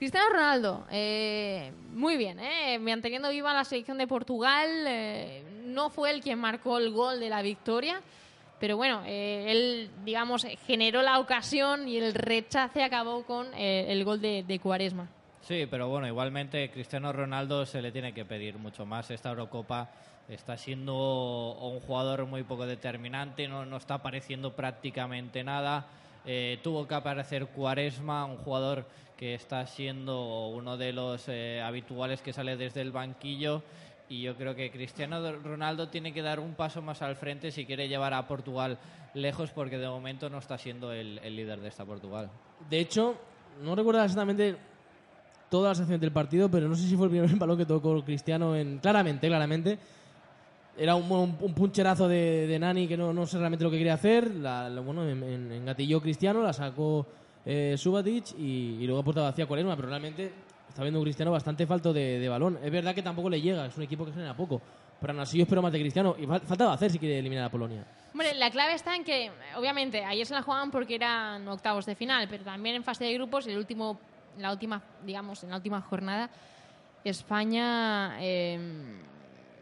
Cristiano 0.00 0.30
Ronaldo, 0.30 0.86
eh, 0.90 1.72
muy 1.92 2.16
bien, 2.16 2.40
eh, 2.40 2.78
manteniendo 2.78 3.28
viva 3.28 3.52
la 3.52 3.64
selección 3.64 3.98
de 3.98 4.06
Portugal, 4.06 4.66
eh, 4.88 5.44
no 5.66 5.90
fue 5.90 6.10
el 6.10 6.22
quien 6.22 6.38
marcó 6.38 6.78
el 6.78 6.90
gol 6.90 7.20
de 7.20 7.28
la 7.28 7.42
victoria, 7.42 8.00
pero 8.58 8.78
bueno, 8.78 9.02
eh, 9.04 9.50
él, 9.50 9.90
digamos, 10.02 10.46
generó 10.66 11.02
la 11.02 11.18
ocasión 11.18 11.86
y 11.86 11.98
el 11.98 12.14
rechace 12.14 12.82
acabó 12.82 13.24
con 13.24 13.48
el 13.52 14.02
gol 14.02 14.22
de, 14.22 14.42
de, 14.42 14.58
Cuaresma. 14.58 15.06
Sí, 15.42 15.66
pero 15.70 15.90
bueno, 15.90 16.06
igualmente 16.06 16.70
Cristiano 16.70 17.12
Ronaldo 17.12 17.66
se 17.66 17.82
le 17.82 17.92
tiene 17.92 18.14
que 18.14 18.24
pedir 18.24 18.56
mucho 18.56 18.86
más. 18.86 19.10
Esta 19.10 19.28
Eurocopa 19.28 19.90
está 20.30 20.56
siendo 20.56 21.58
un 21.60 21.80
jugador 21.80 22.24
muy 22.24 22.42
poco 22.42 22.64
determinante, 22.64 23.46
no, 23.48 23.66
no 23.66 23.76
está 23.76 23.96
apareciendo 23.96 24.56
prácticamente 24.56 25.44
nada. 25.44 25.86
Tuvo 26.62 26.86
que 26.86 26.94
aparecer 26.94 27.46
Cuaresma, 27.46 28.24
un 28.24 28.36
jugador 28.38 28.86
que 29.20 29.34
está 29.34 29.66
siendo 29.66 30.48
uno 30.48 30.78
de 30.78 30.94
los 30.94 31.24
eh, 31.28 31.60
habituales 31.62 32.22
que 32.22 32.32
sale 32.32 32.56
desde 32.56 32.80
el 32.80 32.90
banquillo 32.90 33.62
y 34.08 34.22
yo 34.22 34.34
creo 34.34 34.54
que 34.54 34.70
Cristiano 34.70 35.20
Ronaldo 35.44 35.90
tiene 35.90 36.14
que 36.14 36.22
dar 36.22 36.40
un 36.40 36.54
paso 36.54 36.80
más 36.80 37.02
al 37.02 37.16
frente 37.16 37.50
si 37.50 37.66
quiere 37.66 37.86
llevar 37.86 38.14
a 38.14 38.26
Portugal 38.26 38.78
lejos 39.12 39.50
porque 39.50 39.76
de 39.76 39.86
momento 39.88 40.30
no 40.30 40.38
está 40.38 40.56
siendo 40.56 40.90
el, 40.90 41.16
líder 41.36 41.60
de 41.60 41.68
esta 41.68 41.84
Portugal. 41.84 42.30
De 42.70 42.80
hecho, 42.80 43.14
no 43.62 43.74
recuerdo 43.74 44.02
exactamente 44.02 44.56
todas 45.50 45.76
las 45.76 45.80
acciones 45.80 46.00
del 46.00 46.12
partido, 46.12 46.50
pero 46.50 46.66
no 46.66 46.74
sé 46.74 46.88
si 46.88 46.96
fue 46.96 47.04
el 47.04 47.10
primer 47.10 47.30
balón 47.36 47.58
que 47.58 47.66
tocó 47.66 48.02
Cristiano 48.02 48.56
en 48.56 48.78
claramente, 48.78 49.28
claramente. 49.28 49.78
Era 50.76 50.94
un, 50.94 51.36
puncherazo 51.54 52.08
de, 52.08 52.56
Nani 52.58 52.88
que 52.88 52.96
no, 52.96 53.12
no, 53.12 53.26
sé 53.26 53.38
realmente 53.38 53.64
lo 53.64 53.70
que 53.70 53.78
quería 53.78 53.94
hacer. 53.94 54.34
La, 54.34 54.68
bueno, 54.80 55.06
engatilló 55.06 56.00
Cristiano, 56.00 56.42
la 56.42 56.52
sacó 56.52 57.06
eh, 57.44 57.74
Subatic 57.76 58.38
y, 58.38 58.86
luego 58.86 59.02
puerta 59.02 59.22
vacía 59.22 59.46
Cuaresma, 59.46 59.76
pero 59.76 59.88
realmente 59.88 60.32
está 60.68 60.82
viendo 60.82 61.00
un 61.00 61.04
Cristiano 61.04 61.32
bastante 61.32 61.66
falto 61.66 61.92
de, 61.92 62.26
balón. 62.28 62.58
Es 62.62 62.70
verdad 62.70 62.94
que 62.94 63.02
tampoco 63.02 63.28
le 63.28 63.40
llega, 63.40 63.66
es 63.66 63.76
un 63.76 63.82
equipo 63.82 64.04
que 64.04 64.12
genera 64.12 64.36
poco. 64.36 64.60
Pero 65.00 65.12
aún 65.12 65.20
así 65.20 65.38
yo 65.38 65.44
espero 65.44 65.62
más 65.62 65.72
de 65.72 65.80
Cristiano 65.80 66.14
y 66.18 66.26
falta 66.26 66.72
hacer 66.72 66.90
si 66.90 66.98
quiere 66.98 67.18
eliminar 67.18 67.44
a 67.44 67.50
Polonia. 67.50 67.84
Hombre, 68.12 68.34
la 68.34 68.50
clave 68.50 68.74
está 68.74 68.94
en 68.94 69.04
que, 69.04 69.30
obviamente, 69.56 70.04
ayer 70.04 70.26
se 70.26 70.34
la 70.34 70.42
jugaban 70.42 70.70
porque 70.70 70.96
eran 70.96 71.46
octavos 71.48 71.86
de 71.86 71.94
final, 71.94 72.26
pero 72.28 72.44
también 72.44 72.76
en 72.76 72.84
fase 72.84 73.04
de 73.04 73.14
grupos, 73.14 73.46
el 73.46 73.56
último, 73.56 73.98
la 74.38 74.52
última, 74.52 74.82
digamos, 75.04 75.42
en 75.42 75.50
la 75.50 75.56
última 75.56 75.80
jornada, 75.80 76.28
España 77.02 78.18
eh, 78.20 78.58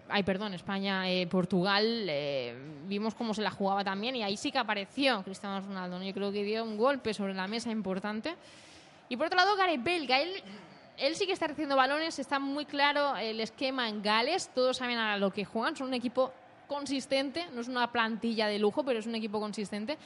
ay, 0.08 0.22
perdón, 0.22 0.54
España, 0.54 1.10
eh, 1.10 1.26
Portugal, 1.26 2.06
eh, 2.08 2.54
vimos 2.86 3.14
cómo 3.14 3.34
se 3.34 3.42
la 3.42 3.50
jugaba 3.50 3.84
también 3.84 4.16
y 4.16 4.22
ahí 4.22 4.36
sí 4.36 4.50
que 4.50 4.58
apareció 4.58 5.22
Cristiano 5.22 5.60
Ronaldo. 5.60 6.02
Yo 6.02 6.12
creo 6.12 6.32
que 6.32 6.42
dio 6.42 6.64
un 6.64 6.76
golpe 6.76 7.14
sobre 7.14 7.34
la 7.34 7.46
mesa 7.46 7.70
importante. 7.70 8.34
Y 9.08 9.16
por 9.16 9.26
otro 9.26 9.36
lado, 9.36 9.56
Gareth 9.56 9.82
Bale, 9.82 10.22
él, 10.22 10.42
él 10.98 11.16
sí 11.16 11.26
que 11.26 11.32
está 11.32 11.46
recibiendo 11.46 11.76
balones, 11.76 12.18
está 12.18 12.38
muy 12.38 12.64
claro 12.64 13.16
el 13.16 13.40
esquema 13.40 13.88
en 13.88 14.02
Gales, 14.02 14.50
todos 14.54 14.76
saben 14.76 14.98
a 14.98 15.16
lo 15.16 15.32
que 15.32 15.44
juegan, 15.44 15.76
son 15.76 15.88
un 15.88 15.94
equipo 15.94 16.32
consistente, 16.66 17.46
no 17.54 17.62
es 17.62 17.68
una 17.68 17.90
plantilla 17.90 18.46
de 18.46 18.58
lujo, 18.58 18.84
pero 18.84 18.98
es 18.98 19.06
un 19.06 19.14
equipo 19.14 19.40
consistente 19.40 19.96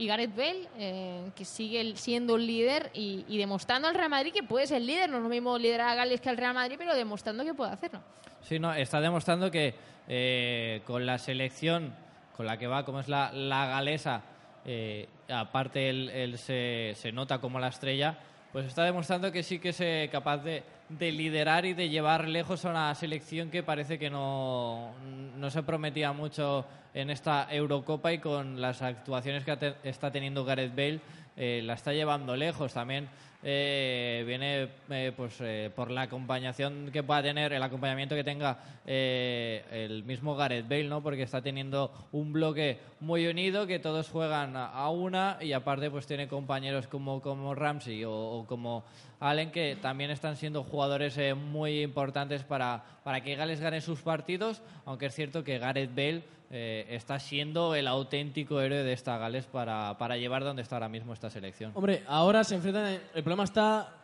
y 0.00 0.06
Gareth 0.06 0.34
Bale, 0.34 0.66
eh, 0.78 1.30
que 1.36 1.44
sigue 1.44 1.94
siendo 1.94 2.36
el 2.36 2.46
líder 2.46 2.90
y, 2.94 3.36
demostrando 3.36 3.86
al 3.86 3.94
Real 3.94 4.08
Madrid 4.08 4.32
que 4.32 4.42
puede 4.42 4.66
ser 4.66 4.80
líder. 4.80 5.10
No 5.10 5.18
es 5.18 5.22
lo 5.22 5.28
mismo 5.28 5.58
liderar 5.58 5.90
a 5.90 5.94
Gales 5.94 6.22
que 6.22 6.30
al 6.30 6.38
Real 6.38 6.54
Madrid, 6.54 6.76
pero 6.78 6.94
demostrando 6.94 7.44
que 7.44 7.52
puede 7.52 7.72
hacerlo. 7.72 8.00
Sí, 8.40 8.58
no, 8.58 8.72
está 8.72 8.98
demostrando 9.02 9.50
que 9.50 9.74
eh, 10.08 10.80
con 10.86 11.04
la 11.04 11.18
selección 11.18 11.92
con 12.34 12.46
la 12.46 12.56
que 12.56 12.66
va, 12.66 12.86
como 12.86 13.00
es 13.00 13.08
la, 13.08 13.30
la 13.32 13.66
galesa, 13.66 14.22
eh, 14.64 15.06
aparte 15.28 15.90
él, 15.90 16.38
se, 16.38 16.94
se, 16.96 17.12
nota 17.12 17.38
como 17.38 17.60
la 17.60 17.68
estrella, 17.68 18.16
pues 18.52 18.64
está 18.64 18.84
demostrando 18.84 19.30
que 19.30 19.42
sí 19.42 19.58
que 19.58 19.68
es 19.68 20.10
capaz 20.10 20.38
de, 20.38 20.62
de, 20.98 21.12
liderar 21.12 21.64
y 21.64 21.74
de 21.74 21.88
llevar 21.88 22.28
lejos 22.28 22.64
a 22.64 22.70
una 22.70 22.94
selección 22.94 23.50
que 23.50 23.62
parece 23.62 23.98
que 23.98 24.10
no, 24.10 24.92
no 25.36 25.50
se 25.50 25.62
prometía 25.62 26.12
mucho 26.12 26.66
en 26.92 27.10
esta 27.10 27.46
Eurocopa 27.50 28.12
y 28.12 28.18
con 28.18 28.60
las 28.60 28.82
actuaciones 28.82 29.44
que 29.44 29.74
está 29.84 30.10
teniendo 30.10 30.44
Gareth 30.44 30.74
Bale 30.74 31.00
eh, 31.36 31.62
la 31.64 31.74
está 31.74 31.92
llevando 31.92 32.36
lejos 32.36 32.74
también 32.74 33.08
eh, 33.42 34.22
viene 34.26 34.68
eh, 34.90 35.12
pues 35.16 35.40
eh, 35.40 35.70
por 35.74 35.90
la 35.90 36.02
acompañación 36.02 36.90
que 36.92 37.02
pueda 37.02 37.22
tener 37.22 37.54
el 37.54 37.62
acompañamiento 37.62 38.14
que 38.14 38.22
tenga 38.22 38.58
el 38.84 40.04
mismo 40.04 40.34
Gareth 40.36 40.68
Bale 40.68 40.88
no 40.88 41.02
porque 41.02 41.22
está 41.22 41.40
teniendo 41.40 41.90
un 42.12 42.32
bloque 42.32 42.80
muy 43.00 43.26
unido 43.28 43.66
que 43.66 43.78
todos 43.78 44.10
juegan 44.10 44.56
a 44.56 44.90
una 44.90 45.38
y 45.40 45.52
aparte 45.52 45.90
pues 45.90 46.06
tiene 46.06 46.28
compañeros 46.28 46.86
como 46.88 47.22
como 47.22 47.54
Ramsey 47.54 48.04
o, 48.04 48.44
como 48.48 48.84
Allen 49.20 49.52
que 49.52 49.78
también 49.80 50.10
están 50.10 50.36
siendo 50.36 50.64
jugadores 50.64 51.18
muy 51.36 51.82
importantes 51.82 52.42
para 52.42 52.84
para 53.04 53.22
que 53.22 53.36
Gales 53.36 53.60
gane 53.60 53.80
sus 53.80 54.02
partidos 54.02 54.60
aunque 54.84 55.06
es 55.06 55.14
cierto 55.14 55.44
que 55.44 55.58
Gareth 55.58 55.94
Bale 55.94 56.24
eh, 56.52 56.86
está 56.90 57.20
siendo 57.20 57.76
el 57.76 57.86
auténtico 57.86 58.60
héroe 58.60 58.82
de 58.82 58.92
esta 58.92 59.16
Gales 59.18 59.46
para, 59.46 59.96
para 59.98 60.16
llevar 60.16 60.42
donde 60.42 60.62
está 60.62 60.76
ahora 60.76 60.88
mismo 60.88 61.12
esta 61.12 61.30
selección. 61.30 61.70
Hombre, 61.74 62.02
ahora 62.08 62.42
se 62.42 62.56
enfrentan. 62.56 62.98
El 63.14 63.22
problema 63.22 63.44
está. 63.44 63.94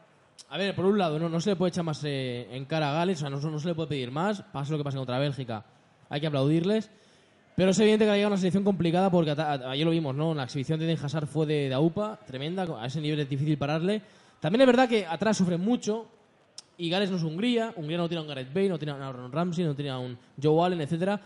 A 0.48 0.58
ver, 0.58 0.74
por 0.76 0.84
un 0.84 0.96
lado, 0.96 1.18
no, 1.18 1.28
no 1.28 1.40
se 1.40 1.50
le 1.50 1.56
puede 1.56 1.70
echar 1.70 1.82
más 1.82 2.04
eh, 2.04 2.46
en 2.52 2.66
cara 2.66 2.90
a 2.90 2.94
Gales, 2.94 3.18
o 3.18 3.20
sea, 3.22 3.30
no, 3.30 3.40
no, 3.40 3.58
se 3.58 3.68
le 3.68 3.74
puede 3.74 3.88
pedir 3.88 4.12
más. 4.12 4.42
Pase 4.42 4.70
lo 4.70 4.78
que 4.78 4.84
pase 4.84 4.96
contra 4.96 5.18
Bélgica, 5.18 5.64
hay 6.08 6.20
que 6.20 6.26
aplaudirles. 6.28 6.90
Pero 7.56 7.70
es 7.70 7.78
evidente 7.80 8.04
que 8.04 8.10
ha 8.10 8.14
llegado 8.14 8.32
una 8.32 8.36
selección 8.36 8.64
complicada 8.64 9.10
porque 9.10 9.30
ayer 9.30 9.84
lo 9.84 9.90
vimos, 9.90 10.14
¿no? 10.14 10.34
La 10.34 10.44
exhibición 10.44 10.78
de 10.78 10.86
Den 10.86 10.98
Hazard 11.02 11.26
fue 11.26 11.46
de, 11.46 11.68
de 11.70 11.74
AUPA, 11.74 12.20
tremenda, 12.26 12.66
a 12.78 12.86
ese 12.86 13.00
nivel 13.00 13.18
es 13.20 13.28
difícil 13.28 13.56
pararle. 13.56 14.02
También 14.40 14.60
es 14.60 14.66
verdad 14.66 14.88
que 14.88 15.06
atrás 15.06 15.38
sufren 15.38 15.60
mucho 15.60 16.06
y 16.78 16.90
Gales 16.90 17.10
no 17.10 17.16
es 17.16 17.22
Hungría. 17.22 17.72
Hungría 17.74 17.96
no 17.96 18.08
tiene 18.08 18.18
a 18.18 18.22
un 18.22 18.28
Gareth 18.28 18.52
Bale, 18.52 18.68
no 18.68 18.78
tiene 18.78 18.92
a 18.92 18.96
un 18.96 19.02
Aaron 19.02 19.32
Ramsey, 19.32 19.64
no 19.64 19.74
tiene 19.74 19.90
a 19.90 19.98
un 19.98 20.18
Joe 20.40 20.66
Allen, 20.66 20.82
etcétera. 20.82 21.20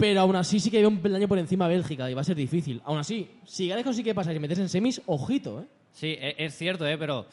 Pero 0.00 0.22
aún 0.22 0.34
así 0.34 0.58
sí 0.58 0.70
que 0.70 0.78
hay 0.78 0.84
un 0.86 0.98
peldaño 0.98 1.28
por 1.28 1.38
encima 1.38 1.68
de 1.68 1.74
Bélgica 1.74 2.10
y 2.10 2.14
va 2.14 2.22
a 2.22 2.24
ser 2.24 2.36
difícil. 2.36 2.80
Aún 2.86 2.98
así, 2.98 3.30
si 3.44 3.68
Gales 3.68 3.84
consigue 3.84 4.14
pasar 4.14 4.34
y 4.34 4.38
meterse 4.38 4.62
en 4.62 4.70
semis, 4.70 5.02
ojito, 5.04 5.60
¿eh? 5.60 5.66
Sí, 5.92 6.16
e, 6.18 6.36
es 6.38 6.56
cierto, 6.56 6.86
¿eh? 6.86 6.96
Pero 6.96 7.26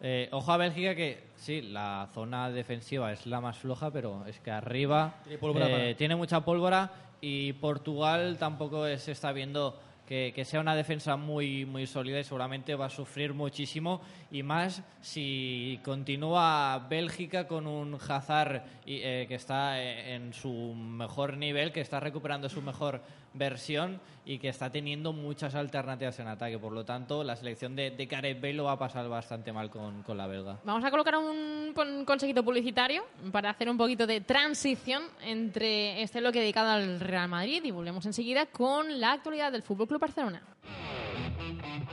eh, 0.00 0.28
ojo 0.30 0.52
a 0.52 0.56
Bélgica 0.56 0.94
que 0.94 1.24
sí, 1.36 1.60
la 1.60 2.08
zona 2.14 2.50
defensiva 2.50 3.12
es 3.12 3.26
la 3.26 3.40
más 3.40 3.58
floja, 3.58 3.90
pero 3.90 4.24
es 4.26 4.38
que 4.38 4.52
arriba 4.52 5.22
tiene, 5.40 5.90
eh, 5.90 5.94
tiene 5.96 6.14
mucha 6.14 6.44
pólvora 6.44 6.92
y 7.20 7.52
Portugal 7.54 8.36
tampoco 8.38 8.86
se 8.96 9.10
está 9.10 9.32
viendo 9.32 9.76
que, 10.06 10.32
que 10.34 10.44
sea 10.44 10.60
una 10.60 10.74
defensa 10.74 11.16
muy, 11.16 11.64
muy 11.64 11.86
sólida 11.86 12.20
y 12.20 12.24
seguramente 12.24 12.74
va 12.74 12.86
a 12.86 12.90
sufrir 12.90 13.34
muchísimo. 13.34 14.00
Y 14.30 14.42
más 14.42 14.82
si 15.00 15.80
continúa 15.84 16.86
Bélgica 16.88 17.46
con 17.46 17.66
un 17.66 17.98
Hazard 18.08 18.62
y, 18.84 19.00
eh, 19.02 19.26
que 19.28 19.34
está 19.34 19.80
eh, 19.80 20.14
en 20.14 20.32
su 20.32 20.50
mejor 20.74 21.36
nivel, 21.36 21.72
que 21.72 21.80
está 21.80 22.00
recuperando 22.00 22.48
su 22.48 22.62
mejor 22.62 23.02
versión 23.34 24.00
y 24.24 24.38
que 24.38 24.48
está 24.48 24.70
teniendo 24.70 25.12
muchas 25.12 25.54
alternativas 25.54 26.18
en 26.20 26.28
ataque. 26.28 26.58
Por 26.58 26.72
lo 26.72 26.84
tanto, 26.84 27.22
la 27.24 27.36
selección 27.36 27.76
de, 27.76 27.90
de 27.90 28.06
Gareth 28.06 28.40
Bale 28.40 28.54
lo 28.54 28.64
va 28.64 28.72
a 28.72 28.78
pasar 28.78 29.06
bastante 29.08 29.52
mal 29.52 29.68
con, 29.70 30.02
con 30.02 30.16
la 30.16 30.26
belga. 30.26 30.60
Vamos 30.64 30.82
a 30.84 30.90
colocar 30.90 31.16
un 31.18 31.72
con- 31.74 32.04
consejito 32.04 32.42
publicitario 32.42 33.04
para 33.32 33.50
hacer 33.50 33.68
un 33.68 33.76
poquito 33.76 34.06
de 34.06 34.20
transición 34.22 35.02
entre 35.22 36.00
este 36.02 36.20
bloque 36.20 36.40
dedicado 36.40 36.70
al 36.70 37.00
Real 37.00 37.28
Madrid 37.28 37.62
y 37.64 37.70
volvemos 37.70 38.06
enseguida 38.06 38.46
con 38.46 38.98
la 38.98 39.12
actualidad 39.12 39.52
del 39.52 39.62
Fútbol 39.62 39.88
Club 39.88 40.00
Barcelona. 40.00 40.42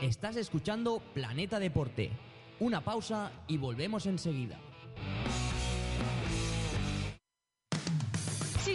Estás 0.01 0.35
escuchando 0.37 1.01
Planeta 1.13 1.59
Deporte. 1.59 2.11
Una 2.59 2.81
pausa 2.81 3.31
y 3.47 3.57
volvemos 3.57 4.05
enseguida. 4.05 4.57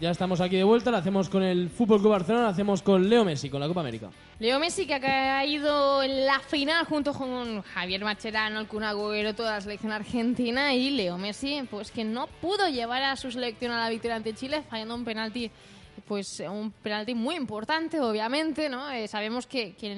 Ya 0.00 0.10
estamos 0.10 0.40
aquí 0.40 0.56
de 0.56 0.64
vuelta, 0.64 0.90
lo 0.90 0.96
hacemos 0.96 1.28
con 1.28 1.42
el 1.42 1.70
Fútbol 1.70 2.00
Club 2.00 2.10
Barcelona, 2.10 2.44
lo 2.44 2.50
hacemos 2.50 2.82
con 2.82 3.08
Leo 3.08 3.24
Messi, 3.24 3.48
con 3.48 3.60
la 3.60 3.68
Copa 3.68 3.80
América. 3.80 4.10
Leo 4.40 4.58
Messi 4.58 4.86
que 4.86 4.94
ha 4.94 5.00
caído 5.00 6.02
en 6.02 6.26
la 6.26 6.40
final 6.40 6.84
junto 6.84 7.12
con 7.12 7.62
Javier 7.62 8.04
Macherano, 8.04 8.58
el 8.58 8.66
Kun 8.66 8.82
toda 9.36 9.52
la 9.52 9.60
selección 9.60 9.92
argentina 9.92 10.74
y 10.74 10.90
Leo 10.90 11.16
Messi 11.16 11.62
pues 11.70 11.92
que 11.92 12.02
no 12.02 12.26
pudo 12.26 12.68
llevar 12.68 13.02
a 13.04 13.16
su 13.16 13.30
selección 13.30 13.70
a 13.70 13.80
la 13.80 13.88
victoria 13.88 14.16
ante 14.16 14.34
Chile 14.34 14.62
fallando 14.68 14.96
un 14.96 15.04
penalti 15.04 15.50
pues 16.08 16.40
un 16.40 16.72
penalti 16.72 17.14
muy 17.14 17.36
importante 17.36 18.00
obviamente, 18.00 18.68
¿no? 18.68 18.90
Eh, 18.90 19.06
sabemos 19.06 19.46
que, 19.46 19.74
que 19.74 19.92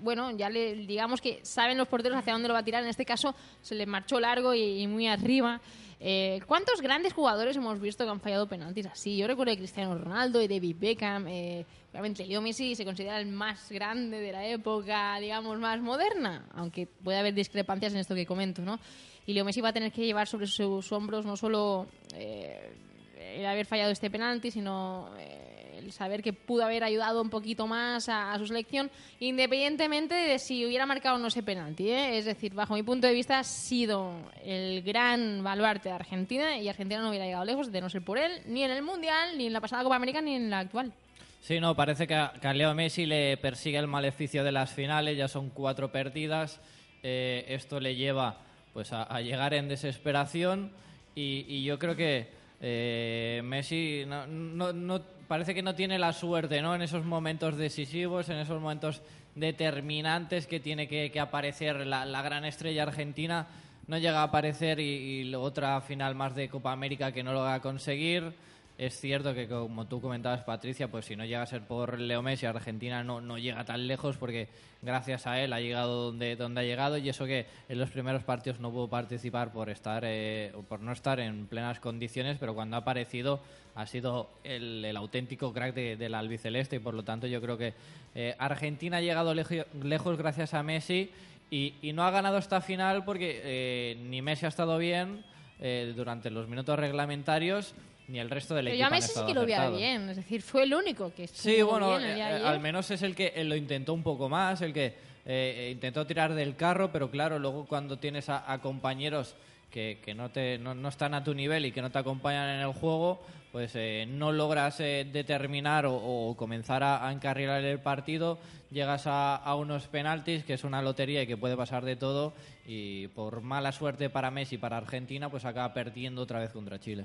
bueno, 0.00 0.30
ya 0.32 0.48
le 0.50 0.74
digamos 0.74 1.20
que 1.20 1.40
saben 1.42 1.76
los 1.78 1.88
porteros 1.88 2.18
hacia 2.18 2.32
dónde 2.32 2.48
lo 2.48 2.54
va 2.54 2.60
a 2.60 2.64
tirar. 2.64 2.82
En 2.82 2.88
este 2.88 3.04
caso 3.04 3.34
se 3.60 3.74
le 3.74 3.86
marchó 3.86 4.20
largo 4.20 4.54
y, 4.54 4.86
muy 4.86 5.06
arriba. 5.06 5.60
Eh, 6.00 6.40
¿Cuántos 6.46 6.80
grandes 6.80 7.12
jugadores 7.12 7.56
hemos 7.56 7.80
visto 7.80 8.04
que 8.04 8.10
han 8.10 8.20
fallado 8.20 8.48
penaltis 8.48 8.86
así? 8.86 9.16
Yo 9.16 9.26
recuerdo 9.26 9.50
de 9.50 9.58
Cristiano 9.58 9.98
Ronaldo 9.98 10.40
y 10.40 10.48
David 10.48 10.76
Beckham. 10.78 11.26
Eh, 11.26 11.66
obviamente 11.90 12.26
Leo 12.26 12.40
Messi 12.40 12.74
se 12.74 12.84
considera 12.84 13.20
el 13.20 13.26
más 13.26 13.70
grande 13.70 14.20
de 14.20 14.32
la 14.32 14.46
época, 14.46 15.18
digamos, 15.18 15.58
más 15.58 15.80
moderna, 15.80 16.46
aunque 16.54 16.86
puede 16.86 17.18
haber 17.18 17.34
discrepancias 17.34 17.92
en 17.92 17.98
esto 17.98 18.14
que 18.14 18.26
comento, 18.26 18.62
¿no? 18.62 18.78
Y 19.26 19.32
Leo 19.32 19.44
Messi 19.44 19.60
va 19.60 19.70
a 19.70 19.72
tener 19.72 19.92
que 19.92 20.06
llevar 20.06 20.28
sobre 20.28 20.46
sus 20.46 20.90
hombros 20.92 21.26
no 21.26 21.36
solo 21.36 21.86
eh, 22.14 22.72
el 23.18 23.46
haber 23.46 23.66
fallado 23.66 23.90
este 23.90 24.10
penalti, 24.10 24.50
sino 24.50 25.10
eh, 25.18 25.57
saber 25.92 26.22
que 26.22 26.32
pudo 26.32 26.64
haber 26.64 26.84
ayudado 26.84 27.20
un 27.22 27.30
poquito 27.30 27.66
más 27.66 28.08
a, 28.08 28.36
su 28.38 28.46
selección, 28.46 28.90
independientemente 29.20 30.14
de 30.14 30.38
si 30.38 30.66
hubiera 30.66 30.86
marcado 30.86 31.16
o 31.16 31.18
no 31.18 31.28
ese 31.28 31.42
penalti. 31.42 31.90
¿eh? 31.90 32.18
Es 32.18 32.24
decir, 32.24 32.54
bajo 32.54 32.74
mi 32.74 32.82
punto 32.82 33.06
de 33.06 33.12
vista, 33.12 33.38
ha 33.38 33.44
sido 33.44 34.12
el 34.44 34.82
gran 34.82 35.42
baluarte 35.44 35.88
de 35.90 35.94
Argentina 35.94 36.56
y 36.58 36.68
Argentina 36.68 37.00
no 37.00 37.10
hubiera 37.10 37.24
llegado 37.26 37.44
lejos 37.44 37.70
de 37.70 37.80
no 37.80 37.88
ser 37.88 38.02
por 38.02 38.18
él, 38.18 38.32
ni 38.46 38.62
en 38.64 38.70
el 38.70 38.82
Mundial, 38.82 39.36
ni 39.38 39.46
en 39.46 39.52
la 39.52 39.60
pasada 39.60 39.82
Copa 39.82 39.96
América, 39.96 40.20
ni 40.20 40.34
en 40.34 40.50
la 40.50 40.60
actual. 40.60 40.92
Sí, 41.40 41.60
no, 41.60 41.76
parece 41.76 42.06
que 42.08 42.14
a, 42.14 42.32
Leo 42.52 42.74
Messi 42.74 43.06
le 43.06 43.36
persigue 43.36 43.78
el 43.78 43.86
maleficio 43.86 44.42
de 44.42 44.50
las 44.52 44.72
finales, 44.72 45.16
ya 45.16 45.28
son 45.28 45.50
cuatro 45.50 45.92
perdidas. 45.92 46.60
eh, 47.04 47.44
esto 47.48 47.78
le 47.78 47.94
lleva 47.94 48.38
pues 48.72 48.92
a, 48.92 49.20
llegar 49.20 49.54
en 49.54 49.68
desesperación 49.68 50.72
y, 51.14 51.44
y 51.48 51.62
yo 51.64 51.78
creo 51.78 51.94
que 51.96 52.28
eh, 52.60 53.40
Messi 53.44 54.02
no, 54.06 54.26
no- 54.26 54.72
no- 54.72 55.17
parece 55.28 55.54
que 55.54 55.62
no 55.62 55.74
tiene 55.74 55.98
la 55.98 56.12
suerte 56.12 56.60
¿no? 56.62 56.74
en 56.74 56.82
esos 56.82 57.04
momentos 57.04 57.56
decisivos, 57.56 58.28
en 58.30 58.38
esos 58.38 58.60
momentos 58.60 59.02
determinantes 59.34 60.46
que 60.46 60.58
tiene 60.58 60.88
que, 60.88 61.10
que 61.12 61.20
aparecer 61.20 61.86
la, 61.86 62.22
gran 62.22 62.44
estrella 62.44 62.82
argentina. 62.82 63.46
No 63.86 63.98
llega 63.98 64.20
a 64.20 64.24
aparecer 64.24 64.80
y, 64.80 65.20
y 65.22 65.34
otra 65.34 65.80
final 65.82 66.14
más 66.14 66.34
de 66.34 66.48
Copa 66.48 66.72
América 66.72 67.12
que 67.12 67.22
no 67.22 67.32
lo 67.32 67.40
va 67.40 67.54
a 67.54 67.62
conseguir. 67.62 68.32
Es 68.78 69.00
cierto 69.00 69.34
que, 69.34 69.48
como 69.48 69.86
tú 69.88 70.00
comentabas, 70.00 70.44
Patricia, 70.44 70.86
pues 70.88 71.04
si 71.04 71.16
no 71.16 71.24
llega 71.24 71.42
a 71.42 71.46
ser 71.46 71.62
por 71.62 71.98
Leo 71.98 72.22
Messi, 72.22 72.46
Argentina 72.46 73.02
no, 73.02 73.20
no 73.20 73.36
llega 73.36 73.64
tan 73.64 73.88
lejos 73.88 74.16
porque 74.16 74.46
gracias 74.82 75.26
a 75.26 75.40
él 75.42 75.52
ha 75.52 75.58
llegado 75.60 76.04
donde, 76.04 76.36
donde 76.36 76.60
ha 76.60 76.64
llegado 76.64 76.96
y 76.96 77.08
eso 77.08 77.26
que 77.26 77.46
en 77.68 77.78
los 77.80 77.90
primeros 77.90 78.22
partidos 78.22 78.60
no 78.60 78.70
pudo 78.70 78.86
participar 78.86 79.50
por, 79.52 79.68
estar, 79.68 80.04
eh, 80.06 80.52
por 80.68 80.78
no 80.78 80.92
estar 80.92 81.18
en 81.18 81.48
plenas 81.48 81.80
condiciones, 81.80 82.36
pero 82.38 82.54
cuando 82.54 82.76
ha 82.76 82.80
aparecido 82.80 83.40
ha 83.74 83.84
sido 83.86 84.30
el, 84.44 84.96
auténtico 84.96 85.52
crack 85.52 85.74
de- 85.74 85.96
del 85.96 86.14
albiceleste 86.14 86.76
y 86.76 86.78
por 86.78 86.94
lo 86.94 87.02
tanto 87.02 87.26
yo 87.26 87.40
creo 87.40 87.58
que 87.58 87.74
eh, 88.14 88.36
Argentina 88.38 88.98
ha 88.98 89.00
llegado 89.00 89.34
lejo- 89.34 89.66
lejos 89.82 90.16
gracias 90.16 90.54
a 90.54 90.62
Messi 90.62 91.10
y, 91.50 91.74
y 91.82 91.92
no 91.92 92.04
ha 92.04 92.12
ganado 92.12 92.38
esta 92.38 92.60
final 92.60 93.04
porque 93.04 93.40
eh, 93.42 93.96
ni 94.04 94.22
Messi 94.22 94.46
ha 94.46 94.50
estado 94.50 94.78
bien 94.78 95.24
eh, 95.60 95.92
durante 95.96 96.30
los 96.30 96.46
minutos 96.46 96.78
reglamentarios 96.78 97.74
ni 98.08 98.18
el 98.18 98.30
resto 98.30 98.54
del 98.54 98.64
Pero 98.66 98.74
equipo. 98.74 98.82
yo 98.82 98.86
a 98.86 98.90
Messi 98.90 99.12
sí 99.14 99.26
que 99.26 99.34
lo 99.34 99.44
veía 99.46 99.68
bien, 99.70 100.08
es 100.08 100.16
decir, 100.16 100.42
fue 100.42 100.62
el 100.64 100.74
único 100.74 101.12
que 101.14 101.24
estuvo 101.24 101.42
Sí, 101.42 101.62
bueno, 101.62 101.90
bien 101.98 102.02
el 102.10 102.14
día 102.16 102.26
de 102.26 102.32
eh, 102.32 102.34
ayer. 102.36 102.46
al 102.46 102.60
menos 102.60 102.90
es 102.90 103.02
el 103.02 103.14
que 103.14 103.32
eh, 103.36 103.44
lo 103.44 103.54
intentó 103.54 103.92
un 103.94 104.02
poco 104.02 104.28
más, 104.28 104.60
el 104.62 104.72
que 104.72 104.86
eh, 104.86 104.94
eh, 105.26 105.70
intentó 105.72 106.06
tirar 106.06 106.34
del 106.34 106.56
carro, 106.56 106.90
pero 106.90 107.10
claro, 107.10 107.38
luego 107.38 107.66
cuando 107.66 107.98
tienes 107.98 108.28
a, 108.30 108.50
a 108.50 108.60
compañeros 108.60 109.34
que, 109.70 110.00
que 110.02 110.14
no, 110.14 110.30
te, 110.30 110.56
no, 110.58 110.74
no 110.74 110.88
están 110.88 111.12
a 111.12 111.22
tu 111.22 111.34
nivel 111.34 111.66
y 111.66 111.72
que 111.72 111.82
no 111.82 111.90
te 111.90 111.98
acompañan 111.98 112.48
en 112.48 112.60
el 112.62 112.72
juego, 112.72 113.20
pues 113.52 113.72
eh, 113.74 114.06
no 114.08 114.32
logras 114.32 114.80
eh, 114.80 115.06
determinar 115.10 115.84
o, 115.84 115.94
o 115.94 116.34
comenzar 116.36 116.82
a, 116.82 117.06
a 117.06 117.12
encarrilar 117.12 117.62
el 117.62 117.78
partido, 117.78 118.38
llegas 118.70 119.06
a, 119.06 119.36
a 119.36 119.54
unos 119.56 119.86
penaltis, 119.86 120.44
que 120.44 120.54
es 120.54 120.64
una 120.64 120.80
lotería 120.80 121.22
y 121.22 121.26
que 121.26 121.36
puede 121.36 121.56
pasar 121.56 121.84
de 121.84 121.96
todo, 121.96 122.32
y 122.66 123.08
por 123.08 123.42
mala 123.42 123.72
suerte 123.72 124.08
para 124.08 124.30
Messi 124.30 124.54
y 124.54 124.58
para 124.58 124.78
Argentina, 124.78 125.28
pues 125.28 125.44
acaba 125.44 125.74
perdiendo 125.74 126.22
otra 126.22 126.40
vez 126.40 126.50
contra 126.50 126.80
Chile. 126.80 127.04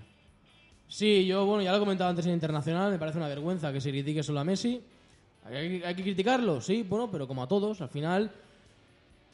Sí, 0.88 1.26
yo, 1.26 1.46
bueno, 1.46 1.64
ya 1.64 1.72
lo 1.72 1.78
he 1.78 1.80
comentado 1.80 2.10
antes 2.10 2.26
en 2.26 2.34
Internacional, 2.34 2.92
me 2.92 3.00
parece 3.00 3.18
una 3.18 3.28
vergüenza 3.28 3.72
que 3.74 3.82
se 3.82 3.90
critique 3.90 4.22
solo 4.22 4.40
a 4.40 4.44
Messi. 4.44 4.82
¿Hay, 5.46 5.82
hay 5.84 5.96
que 5.96 6.04
criticarlo? 6.04 6.62
Sí, 6.62 6.84
bueno, 6.84 7.10
pero 7.12 7.28
como 7.28 7.42
a 7.44 7.48
todos, 7.48 7.82
al 7.82 7.90
final, 7.90 8.32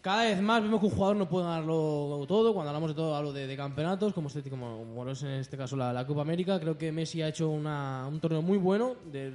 cada 0.01 0.23
vez 0.23 0.41
más 0.41 0.61
vemos 0.63 0.79
que 0.79 0.85
un 0.85 0.91
jugador 0.93 1.17
no 1.17 1.27
puede 1.27 1.45
ganarlo 1.45 2.23
todo. 2.27 2.53
Cuando 2.53 2.69
hablamos 2.69 2.91
de 2.91 2.95
todo, 2.95 3.13
hablo 3.15 3.33
de, 3.33 3.45
de 3.45 3.57
campeonatos, 3.57 4.13
como, 4.13 4.29
este, 4.29 4.49
como, 4.49 4.77
como 4.79 5.09
es 5.09 5.21
en 5.23 5.31
este 5.31 5.57
caso 5.57 5.75
la, 5.75 5.91
la 5.91 6.07
Copa 6.07 6.21
América. 6.21 6.59
Creo 6.59 6.77
que 6.77 6.91
Messi 6.93 7.21
ha 7.21 7.27
hecho 7.27 7.49
una- 7.49 8.07
un 8.07 8.19
torneo 8.21 8.41
muy 8.41 8.57
bueno. 8.57 8.95
De, 9.11 9.33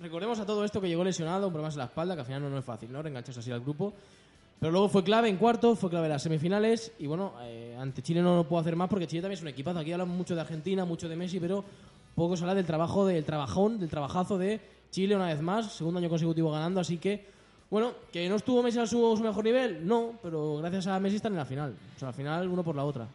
recordemos 0.00 0.40
a 0.40 0.44
todo 0.46 0.64
esto 0.64 0.80
que 0.80 0.88
llegó 0.88 1.04
lesionado, 1.04 1.46
un 1.46 1.52
problema 1.52 1.72
en 1.72 1.78
la 1.78 1.84
espalda, 1.84 2.14
que 2.14 2.20
al 2.20 2.26
final 2.26 2.42
no, 2.42 2.50
no 2.50 2.58
es 2.58 2.64
fácil, 2.64 2.90
¿no? 2.90 3.00
Reengancharse 3.00 3.38
así 3.40 3.52
al 3.52 3.60
grupo. 3.60 3.92
Pero 4.62 4.70
luego 4.70 4.88
fue 4.88 5.02
clave 5.02 5.28
en 5.28 5.38
cuartos, 5.38 5.76
fue 5.76 5.90
clave 5.90 6.06
en 6.06 6.12
las 6.12 6.22
semifinales 6.22 6.92
y 7.00 7.08
bueno, 7.08 7.32
eh, 7.40 7.76
ante 7.76 8.00
Chile 8.00 8.22
no 8.22 8.36
lo 8.36 8.44
puedo 8.44 8.60
hacer 8.60 8.76
más 8.76 8.88
porque 8.88 9.08
Chile 9.08 9.20
también 9.20 9.36
es 9.36 9.42
un 9.42 9.48
equipazo. 9.48 9.80
Aquí 9.80 9.90
hablamos 9.90 10.16
mucho 10.16 10.36
de 10.36 10.40
Argentina, 10.40 10.84
mucho 10.84 11.08
de 11.08 11.16
Messi, 11.16 11.40
pero 11.40 11.64
poco 12.14 12.36
se 12.36 12.44
habla 12.44 12.54
del 12.54 12.64
trabajo, 12.64 13.04
del 13.04 13.24
trabajón, 13.24 13.80
del 13.80 13.88
trabajazo 13.88 14.38
de 14.38 14.60
Chile 14.92 15.16
una 15.16 15.26
vez 15.26 15.42
más, 15.42 15.72
segundo 15.72 15.98
año 15.98 16.08
consecutivo 16.08 16.52
ganando, 16.52 16.78
así 16.78 16.98
que 16.98 17.26
bueno, 17.70 17.90
que 18.12 18.28
no 18.28 18.36
estuvo 18.36 18.62
Messi 18.62 18.78
a 18.78 18.86
su, 18.86 19.18
mejor 19.20 19.42
nivel, 19.42 19.84
no, 19.84 20.12
pero 20.22 20.58
gracias 20.58 20.86
a 20.86 21.00
Messi 21.00 21.16
están 21.16 21.32
en 21.32 21.38
la 21.38 21.44
final. 21.44 21.74
O 21.96 21.98
sea, 21.98 22.08
al 22.08 22.14
final 22.14 22.46
uno 22.46 22.62
por 22.62 22.76
la 22.76 22.84
otra. 22.84 23.08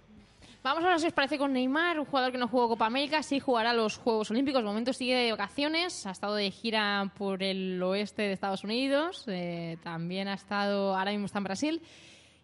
Vamos 0.64 0.84
ahora, 0.84 1.00
si 1.00 1.08
os 1.08 1.14
parece, 1.14 1.38
con 1.38 1.54
Neymar, 1.54 2.00
un 2.00 2.06
jugador 2.06 2.32
que 2.32 2.38
no 2.38 2.48
jugó 2.48 2.68
Copa 2.68 2.88
América, 2.88 3.22
sí 3.24 3.40
jugará 3.40 3.74
los 3.74 3.98
Juegos 3.98 4.32
Olímpicos. 4.32 4.62
De 4.62 4.68
momento 4.68 4.92
sigue 4.92 5.16
de 5.16 5.32
vacaciones, 5.32 6.06
ha 6.06 6.12
estado 6.12 6.36
de 6.36 6.50
gira 6.52 7.12
por 7.18 7.44
el 7.44 7.82
oeste 7.82 8.24
de 8.24 8.34
Estados 8.34 8.64
Unidos, 8.64 9.24
eh, 9.28 9.78
también 9.84 10.28
ha 10.28 10.34
estado, 10.34 10.98
ahora 10.98 11.12
mismo 11.12 11.28
está 11.28 11.38
en 11.38 11.44
Brasil. 11.44 11.82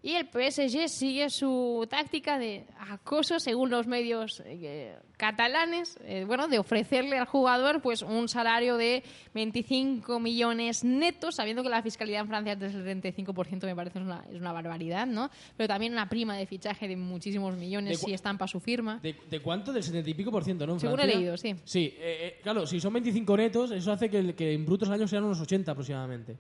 Y 0.06 0.16
el 0.16 0.28
PSG 0.28 0.90
sigue 0.90 1.30
su 1.30 1.88
táctica 1.90 2.38
de 2.38 2.66
acoso, 2.78 3.40
según 3.40 3.70
los 3.70 3.88
medios 3.88 4.44
eh, 4.46 4.98
catalanes, 5.16 5.98
eh, 6.04 6.26
bueno, 6.28 6.50
de 6.50 6.60
ofrecerle 6.60 7.18
al 7.18 7.26
jugador 7.26 7.82
pues 7.82 8.02
un 8.02 8.28
salario 8.28 8.76
de 8.76 9.02
25 9.34 10.20
millones 10.20 10.84
netos, 10.84 11.36
sabiendo 11.36 11.64
que 11.64 11.70
la 11.70 11.82
fiscalidad 11.82 12.20
en 12.20 12.28
Francia 12.28 12.52
es 12.52 12.60
del 12.60 13.02
75%, 13.02 13.66
me 13.66 13.76
parece 13.78 14.00
es 14.00 14.06
una, 14.06 14.26
es 14.30 14.42
una 14.42 14.52
barbaridad, 14.52 15.08
¿no? 15.08 15.32
Pero 15.56 15.70
también 15.70 15.94
una 15.94 16.10
prima 16.10 16.36
de 16.36 16.48
fichaje 16.48 16.90
de 16.90 16.98
muchísimos 16.98 17.56
millones 17.56 18.02
¿De 18.02 18.06
si 18.06 18.14
estampa 18.14 18.46
su 18.46 18.60
firma. 18.60 19.00
¿De, 19.02 19.16
de 19.30 19.40
cuánto? 19.40 19.72
Del 19.72 19.84
70 19.84 20.10
y 20.10 20.14
pico 20.16 20.32
por 20.32 20.44
ciento, 20.44 20.68
¿no? 20.68 20.74
en 20.74 20.82
Según 20.82 21.00
he 21.00 21.08
leído, 21.08 21.38
sí. 21.38 21.56
Sí, 21.64 21.96
eh, 21.98 22.18
eh, 22.20 22.40
claro, 22.44 22.68
si 22.68 22.82
son 22.82 22.92
25 22.92 23.38
netos, 23.38 23.72
eso 23.72 23.94
hace 23.94 24.10
que, 24.10 24.36
que 24.36 24.52
en 24.52 24.66
brutos 24.66 24.90
al 24.90 24.96
año 24.96 25.08
sean 25.08 25.24
unos 25.24 25.40
80 25.40 25.72
aproximadamente. 25.72 26.36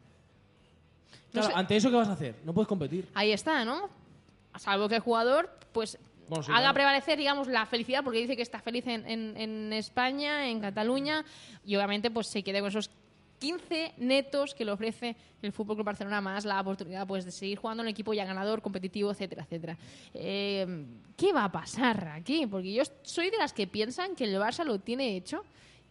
Claro, 1.33 1.47
sé. 1.49 1.53
ante 1.55 1.75
eso, 1.75 1.89
¿qué 1.89 1.95
vas 1.97 2.07
a 2.07 2.13
hacer? 2.13 2.35
No 2.45 2.53
puedes 2.53 2.67
competir. 2.67 3.07
Ahí 3.13 3.31
está, 3.31 3.65
¿no? 3.65 3.89
Salvo 4.57 4.87
que 4.87 4.95
el 4.95 5.01
jugador, 5.01 5.49
pues, 5.71 5.97
Bueno, 6.29 6.43
sí, 6.43 6.51
haga 6.51 6.61
claro. 6.61 6.73
prevalecer, 6.75 7.17
digamos, 7.17 7.47
la 7.47 7.65
felicidad, 7.65 8.03
porque 8.03 8.19
dice 8.19 8.35
que 8.35 8.41
está 8.43 8.59
feliz 8.59 8.85
en, 8.87 9.05
en- 9.07 9.35
en 9.37 9.73
España, 9.73 10.47
en 10.49 10.61
Cataluña, 10.61 11.25
y 11.65 11.75
obviamente, 11.75 12.11
pues, 12.11 12.27
se 12.27 12.43
quede 12.43 12.59
con 12.59 12.69
esos 12.69 12.89
15 13.39 13.93
netos 13.97 14.53
que 14.53 14.63
le 14.63 14.71
ofrece 14.71 15.17
el 15.41 15.51
Fútbol 15.51 15.75
Club 15.75 15.85
Barcelona, 15.87 16.21
más 16.21 16.45
la 16.45 16.61
oportunidad, 16.61 17.05
pues, 17.05 17.25
de 17.25 17.31
seguir 17.31 17.57
jugando 17.57 17.81
en 17.83 17.87
un 17.87 17.91
equipo 17.91 18.13
ya 18.13 18.23
ganador, 18.23 18.61
competitivo, 18.61 19.11
etcétera, 19.11 19.43
etcétera. 19.43 19.77
Eh, 20.13 20.85
¿Qué 21.17 21.33
va 21.33 21.45
a 21.45 21.51
pasar 21.51 22.07
aquí? 22.15 22.47
Porque 22.47 22.71
yo 22.71 22.83
soy 23.01 23.29
de 23.31 23.37
las 23.37 23.51
que 23.51 23.67
piensan 23.67 24.15
que 24.15 24.23
el 24.25 24.35
Barça 24.35 24.63
lo 24.63 24.79
tiene 24.79 25.17
hecho 25.17 25.43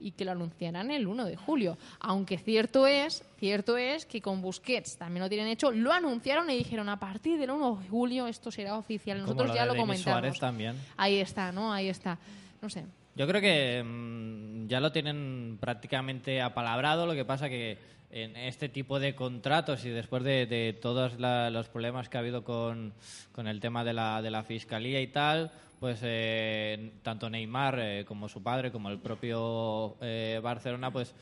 y 0.03 0.11
que 0.12 0.25
lo 0.25 0.33
anunciarán 0.33 0.91
el 0.91 1.07
1 1.07 1.25
de 1.25 1.37
julio. 1.37 1.79
Aunque 2.01 2.37
cierto 2.38 2.87
es, 2.87 3.25
cierto 3.38 3.77
es 3.77 4.05
que 4.07 4.21
con 4.21 4.43
Busquets 4.43 4.97
también 4.97 5.23
lo 5.23 5.29
tienen 5.29 5.49
hecho, 5.49 5.71
lo 5.71 5.93
anunciaron 5.93 6.51
y 6.51 6.57
dijeron 6.59 6.88
a 6.88 6.99
partir 6.99 7.38
del 7.38 7.51
1 7.51 7.79
de 7.83 7.88
julio 7.88 8.27
esto 8.27 8.51
será 8.51 8.77
oficial. 8.77 9.19
Como 9.19 9.27
Nosotros 9.27 9.49
lo 9.49 9.55
ya 9.55 9.61
de 9.62 9.67
lo 9.69 9.73
Denis 9.75 9.87
comentamos. 9.87 10.21
Suárez 10.21 10.38
también. 10.41 10.77
Ahí 10.97 11.17
está, 11.19 11.53
¿no? 11.53 11.73
Ahí 11.73 11.88
está. 11.88 12.19
No 12.61 12.69
sé. 12.69 12.85
Yo 13.15 13.27
creo 13.27 13.41
que 13.41 13.83
mm, 13.85 14.69
ya 14.69 14.81
lo 14.81 14.91
tienen 14.91 15.59
prácticamente 15.61 16.41
apalabrado, 16.41 17.07
lo 17.07 17.12
que 17.15 17.25
pasa 17.25 17.49
que 17.49 17.77
en 18.11 18.37
este 18.37 18.69
tipo 18.69 19.01
de 19.01 19.15
contratos 19.15 19.85
y 19.85 19.88
después 19.91 20.23
de, 20.23 20.47
de 20.47 20.73
todos 20.75 21.19
la- 21.19 21.49
los 21.51 21.69
problemas 21.69 22.09
que 22.09 22.17
ha 22.19 22.21
habido 22.21 22.45
con, 22.45 22.93
con 23.33 23.47
el 23.47 23.59
tema 23.61 23.85
de 23.85 23.93
la, 23.95 24.21
de 24.23 24.31
la 24.31 24.43
fiscalía 24.43 25.01
y 25.01 25.07
tal, 25.07 25.51
pues 25.83 25.99
eh, 26.05 26.92
tanto 27.03 27.29
Neymar 27.29 27.77
eh, 27.81 28.05
como 28.07 28.29
su 28.29 28.40
padre, 28.40 28.71
como 28.71 28.88
el 28.88 29.01
propio 29.01 29.97
eh, 30.01 30.38
Barcelona, 30.40 30.92
pues 30.92 31.12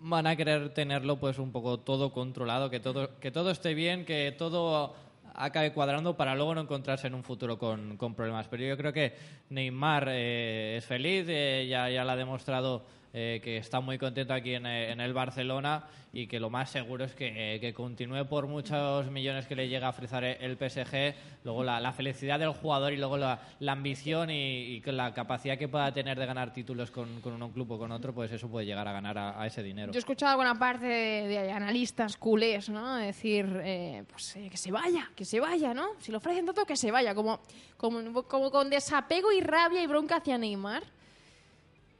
van 0.00 0.26
a 0.26 0.34
querer 0.34 0.70
tenerlo 0.70 1.20
pues 1.20 1.38
un 1.38 1.52
poco 1.52 1.78
todo 1.78 2.12
controlado, 2.12 2.70
que 2.70 2.80
todo, 2.80 3.20
que 3.20 3.30
todo 3.30 3.52
esté 3.52 3.72
bien, 3.72 4.04
que 4.04 4.34
todo 4.36 4.96
acabe 5.32 5.72
cuadrando 5.72 6.16
para 6.16 6.34
luego 6.34 6.56
no 6.56 6.62
encontrarse 6.62 7.06
en 7.06 7.14
un 7.14 7.22
futuro 7.22 7.56
con, 7.56 7.96
con 7.96 8.16
problemas. 8.16 8.48
Pero 8.48 8.64
yo 8.64 8.76
creo 8.76 8.92
que 8.92 9.14
Neymar 9.50 10.08
eh, 10.10 10.78
es 10.78 10.84
feliz, 10.84 11.26
eh, 11.28 11.68
ya, 11.70 11.88
ya 11.88 12.02
lo 12.02 12.10
ha 12.10 12.16
demostrado 12.16 12.82
eh, 13.16 13.40
que 13.42 13.58
está 13.58 13.78
muy 13.78 13.96
contento 13.96 14.34
aquí 14.34 14.54
en, 14.54 14.66
eh, 14.66 14.90
en 14.90 15.00
el 15.00 15.14
Barcelona 15.14 15.84
y 16.12 16.26
que 16.26 16.40
lo 16.40 16.50
más 16.50 16.68
seguro 16.70 17.04
es 17.04 17.14
que, 17.14 17.54
eh, 17.54 17.60
que 17.60 17.72
continúe 17.72 18.24
por 18.28 18.48
muchos 18.48 19.08
millones 19.10 19.46
que 19.46 19.54
le 19.54 19.68
llega 19.68 19.86
a 19.86 19.90
ofrecer 19.90 20.24
el 20.40 20.56
PSG, 20.56 21.14
luego 21.44 21.62
la, 21.62 21.80
la 21.80 21.92
felicidad 21.92 22.40
del 22.40 22.50
jugador 22.50 22.92
y 22.92 22.96
luego 22.96 23.16
la, 23.16 23.40
la 23.60 23.72
ambición 23.72 24.30
y, 24.30 24.34
y 24.34 24.82
la 24.86 25.14
capacidad 25.14 25.56
que 25.56 25.68
pueda 25.68 25.92
tener 25.94 26.18
de 26.18 26.26
ganar 26.26 26.52
títulos 26.52 26.90
con, 26.90 27.20
con 27.20 27.40
un 27.40 27.52
club 27.52 27.70
o 27.70 27.78
con 27.78 27.92
otro, 27.92 28.12
pues 28.12 28.32
eso 28.32 28.48
puede 28.48 28.66
llegar 28.66 28.86
a 28.88 28.92
ganar 28.92 29.16
a, 29.16 29.40
a 29.40 29.46
ese 29.46 29.62
dinero. 29.62 29.92
Yo 29.92 29.98
he 29.98 30.00
escuchado 30.00 30.32
alguna 30.32 30.58
parte 30.58 30.86
de, 30.86 31.28
de 31.28 31.52
analistas 31.52 32.16
culés, 32.16 32.68
¿no? 32.68 32.96
Decir, 32.96 33.60
eh, 33.62 34.02
pues 34.10 34.34
eh, 34.36 34.48
que 34.50 34.56
se 34.56 34.72
vaya, 34.72 35.10
que 35.14 35.24
se 35.24 35.38
vaya, 35.38 35.72
¿no? 35.72 35.86
Si 36.00 36.10
lo 36.10 36.18
ofrecen 36.18 36.46
tanto, 36.46 36.64
que 36.64 36.76
se 36.76 36.90
vaya. 36.90 37.14
Como, 37.14 37.40
como, 37.76 38.24
como 38.24 38.50
con 38.50 38.70
desapego 38.70 39.30
y 39.32 39.40
rabia 39.40 39.82
y 39.82 39.86
bronca 39.86 40.16
hacia 40.16 40.36
Neymar. 40.36 40.82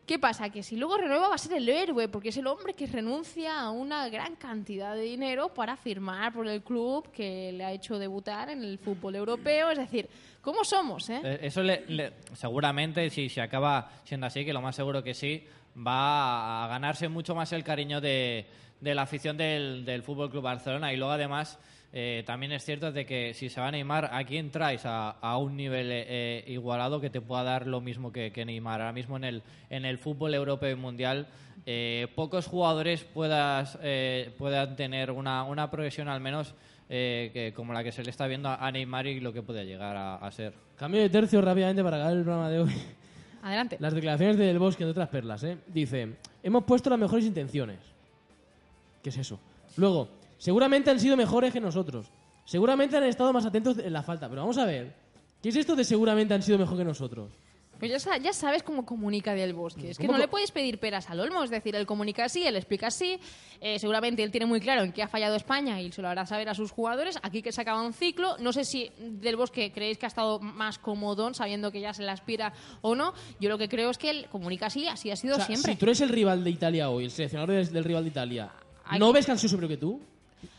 ¿Qué 0.06 0.18
pasa? 0.18 0.50
Que 0.50 0.62
si 0.62 0.76
luego 0.76 0.98
renueva 0.98 1.28
va 1.28 1.34
a 1.34 1.38
ser 1.38 1.54
el 1.54 1.66
héroe, 1.68 2.08
porque 2.08 2.28
es 2.28 2.36
el 2.36 2.46
hombre 2.46 2.74
que 2.74 2.86
renuncia 2.86 3.58
a 3.58 3.70
una 3.70 4.06
gran 4.10 4.36
cantidad 4.36 4.94
de 4.94 5.00
dinero 5.02 5.48
para 5.54 5.76
firmar 5.76 6.32
por 6.34 6.46
el 6.46 6.62
club 6.62 7.10
que 7.10 7.52
le 7.52 7.64
ha 7.64 7.72
hecho 7.72 7.98
debutar 7.98 8.50
en 8.50 8.62
el 8.62 8.78
fútbol 8.78 9.16
europeo. 9.16 9.70
Es 9.70 9.78
decir, 9.78 10.06
¿cómo 10.42 10.62
somos, 10.62 11.08
eh? 11.08 11.20
Eh, 11.24 11.38
Eso 11.42 11.62
le- 11.62 11.84
le- 11.88 12.12
seguramente, 12.34 13.08
si 13.08 13.30
se 13.30 13.40
acaba 13.40 13.90
siendo 14.04 14.26
así, 14.26 14.44
que 14.44 14.52
lo 14.52 14.60
más 14.60 14.76
seguro 14.76 15.02
que 15.02 15.14
sí, 15.14 15.42
va 15.74 16.64
a 16.64 16.68
ganarse 16.68 17.08
mucho 17.08 17.34
más 17.34 17.52
el 17.54 17.64
cariño 17.64 18.00
de, 18.02 18.46
de 18.80 18.94
la 18.94 19.02
afición 19.02 19.38
del, 19.38 19.86
del 19.86 20.02
Fútbol 20.02 20.30
Club 20.30 20.42
Barcelona. 20.42 20.92
Y 20.92 20.98
luego, 20.98 21.12
además, 21.14 21.58
eh, 21.96 22.24
también 22.26 22.50
es 22.50 22.64
cierto 22.64 22.90
de 22.90 23.07
que 23.07 23.35
si 23.35 23.48
se 23.48 23.61
va 23.61 23.68
a 23.68 23.70
Neymar, 23.70 24.11
¿a 24.12 24.24
quién 24.24 24.50
traes 24.50 24.85
a, 24.85 25.11
a 25.11 25.38
un 25.38 25.57
nivel 25.57 25.92
eh, 25.92 26.04
eh, 26.09 26.44
igualado 26.48 27.00
que 27.00 27.09
te 27.09 27.20
pueda 27.20 27.44
dar 27.44 27.68
lo 27.68 27.80
mismo 27.80 28.11
que, 28.12 28.33
que 28.33 28.44
Neymar? 28.44 28.80
Ahora 28.80 28.92
mismo 28.92 29.16
en 29.16 29.22
el, 29.24 29.42
en 29.70 29.85
el 29.85 29.98
fútbol 29.98 30.35
europeo 30.35 30.72
y 30.72 30.74
mundial, 30.74 31.28
eh, 31.66 32.09
pocos 32.16 32.46
jugadores 32.48 33.04
puedas, 33.04 33.78
eh, 33.80 34.35
puedan 34.37 34.74
tener 34.74 35.12
una, 35.12 35.44
una 35.44 35.70
progresión 35.70 36.09
al 36.09 36.20
menos. 36.20 36.52
eh, 36.90 37.30
que, 37.33 37.52
como 37.54 37.72
la 37.72 37.83
que 37.83 37.92
se 37.92 38.02
le 38.04 38.11
está 38.11 38.26
viendo 38.26 38.50
a 38.50 38.70
Neymar 38.70 39.07
y 39.07 39.18
lo 39.20 39.33
que 39.33 39.40
puede 39.42 39.64
llegar 39.64 39.96
a- 39.96 40.16
a 40.16 40.30
ser. 40.30 40.52
Cambio 40.76 41.00
de 41.00 41.09
tercio 41.09 41.40
rápidamente 41.40 41.83
para 41.83 41.96
acabar 41.96 42.12
el 42.16 42.22
programa 42.24 42.50
de 42.50 42.59
hoy. 42.61 42.72
Adelante. 43.42 43.76
Las 43.80 43.94
declaraciones 43.94 44.37
de 44.37 44.44
Del 44.46 44.59
Bosque, 44.59 44.85
de 44.85 44.90
otras 44.90 45.09
perlas, 45.09 45.42
¿eh? 45.44 45.57
Dice, 45.66 46.09
hemos 46.42 46.64
puesto 46.64 46.90
las 46.90 46.98
mejores 46.98 47.24
intenciones. 47.24 47.78
¿Qué 49.02 49.09
es 49.09 49.16
eso? 49.16 49.38
Luego, 49.78 50.09
seguramente 50.44 50.90
han 50.90 51.00
sido 51.00 51.16
mejores 51.16 51.52
que 51.54 51.61
nosotros. 51.61 52.07
Seguramente 52.44 52.98
han 52.98 53.04
estado 53.04 53.33
más 53.33 53.46
atentos 53.46 53.78
en 53.78 53.92
la 53.94 54.02
falta. 54.02 54.28
Pero 54.28 54.42
vamos 54.42 54.59
a 54.59 54.66
ver, 54.66 54.94
¿qué 55.42 55.48
es 55.48 55.57
esto 55.57 55.74
de 55.74 55.85
seguramente 55.85 56.35
han 56.35 56.42
sido 56.42 56.59
mejor 56.59 56.76
que 56.76 56.85
nosotros? 56.85 57.30
Pues 57.78 57.90
ya, 57.90 57.98
sa- 57.98 58.18
ya 58.18 58.33
sabes 58.35 58.62
cómo 58.62 58.85
comunica 58.85 59.33
Del 59.35 59.54
Bosque. 59.54 59.90
Es 59.90 59.96
que 59.98 60.04
¿Cómo 60.07 60.12
no 60.16 60.18
co- 60.18 60.24
le 60.26 60.28
puedes 60.28 60.52
pedir 60.52 60.78
peras 60.78 61.09
al 61.09 61.20
olmo. 61.20 61.42
Es 61.42 61.48
decir, 61.50 61.74
él 61.74 61.87
comunica 61.87 62.26
así, 62.26 62.46
él 62.46 62.57
explica 62.57 62.88
así. 62.88 63.18
Eh, 63.61 63.78
seguramente 63.78 64.22
él 64.22 64.30
tiene 64.30 64.44
muy 64.46 64.61
claro 64.61 64.83
en 64.83 64.92
qué 64.92 65.02
ha 65.02 65.09
fallado 65.09 65.35
España 65.37 65.80
y 65.80 65.90
se 65.90 66.02
lo 66.02 66.09
hará 66.09 66.26
saber 66.26 66.50
a 66.50 66.54
sus 66.54 66.70
jugadores. 66.70 67.18
Aquí 67.22 67.40
que 67.42 67.50
se 67.50 67.62
acaba 67.62 67.80
un 67.83 67.94
ciclo. 67.94 68.37
No 68.38 68.52
sé 68.52 68.64
si 68.64 68.90
Del 68.98 69.37
Bosque 69.37 69.72
creéis 69.72 69.96
que 69.96 70.04
ha 70.04 70.09
estado 70.09 70.38
más 70.40 70.78
cómodo 70.78 71.33
sabiendo 71.33 71.72
que 71.72 71.80
ya 71.80 71.94
se 71.94 72.02
le 72.02 72.11
aspira 72.11 72.52
o 72.83 72.94
no. 72.94 73.14
Yo 73.40 73.48
lo 73.48 73.57
que 73.59 73.68
creo 73.70 73.88
es 73.90 73.96
que 73.98 74.11
él 74.11 74.26
comunica 74.30 74.66
así, 74.66 74.87
así 74.87 75.11
ha 75.11 75.16
sido 75.16 75.35
O 75.35 75.37
sea, 75.38 75.46
siempre. 75.46 75.72
si 75.72 75.78
tú 75.78 75.87
eres 75.87 76.00
el 76.02 76.11
rival 76.11 76.44
de 76.44 76.50
Italia 76.50 76.90
hoy, 76.90 77.04
el 77.04 77.11
seleccionador 77.11 77.57
del, 77.57 77.72
del 77.72 77.85
rival 77.85 78.04
de 78.04 78.11
Italia, 78.11 78.52
Hay- 78.85 79.00
¿no 79.00 79.11
ves 79.12 79.24
que 79.26 79.33
han 79.33 79.38
sido 79.38 79.48
superior 79.50 79.70
que 79.70 79.78
tú? 79.78 80.00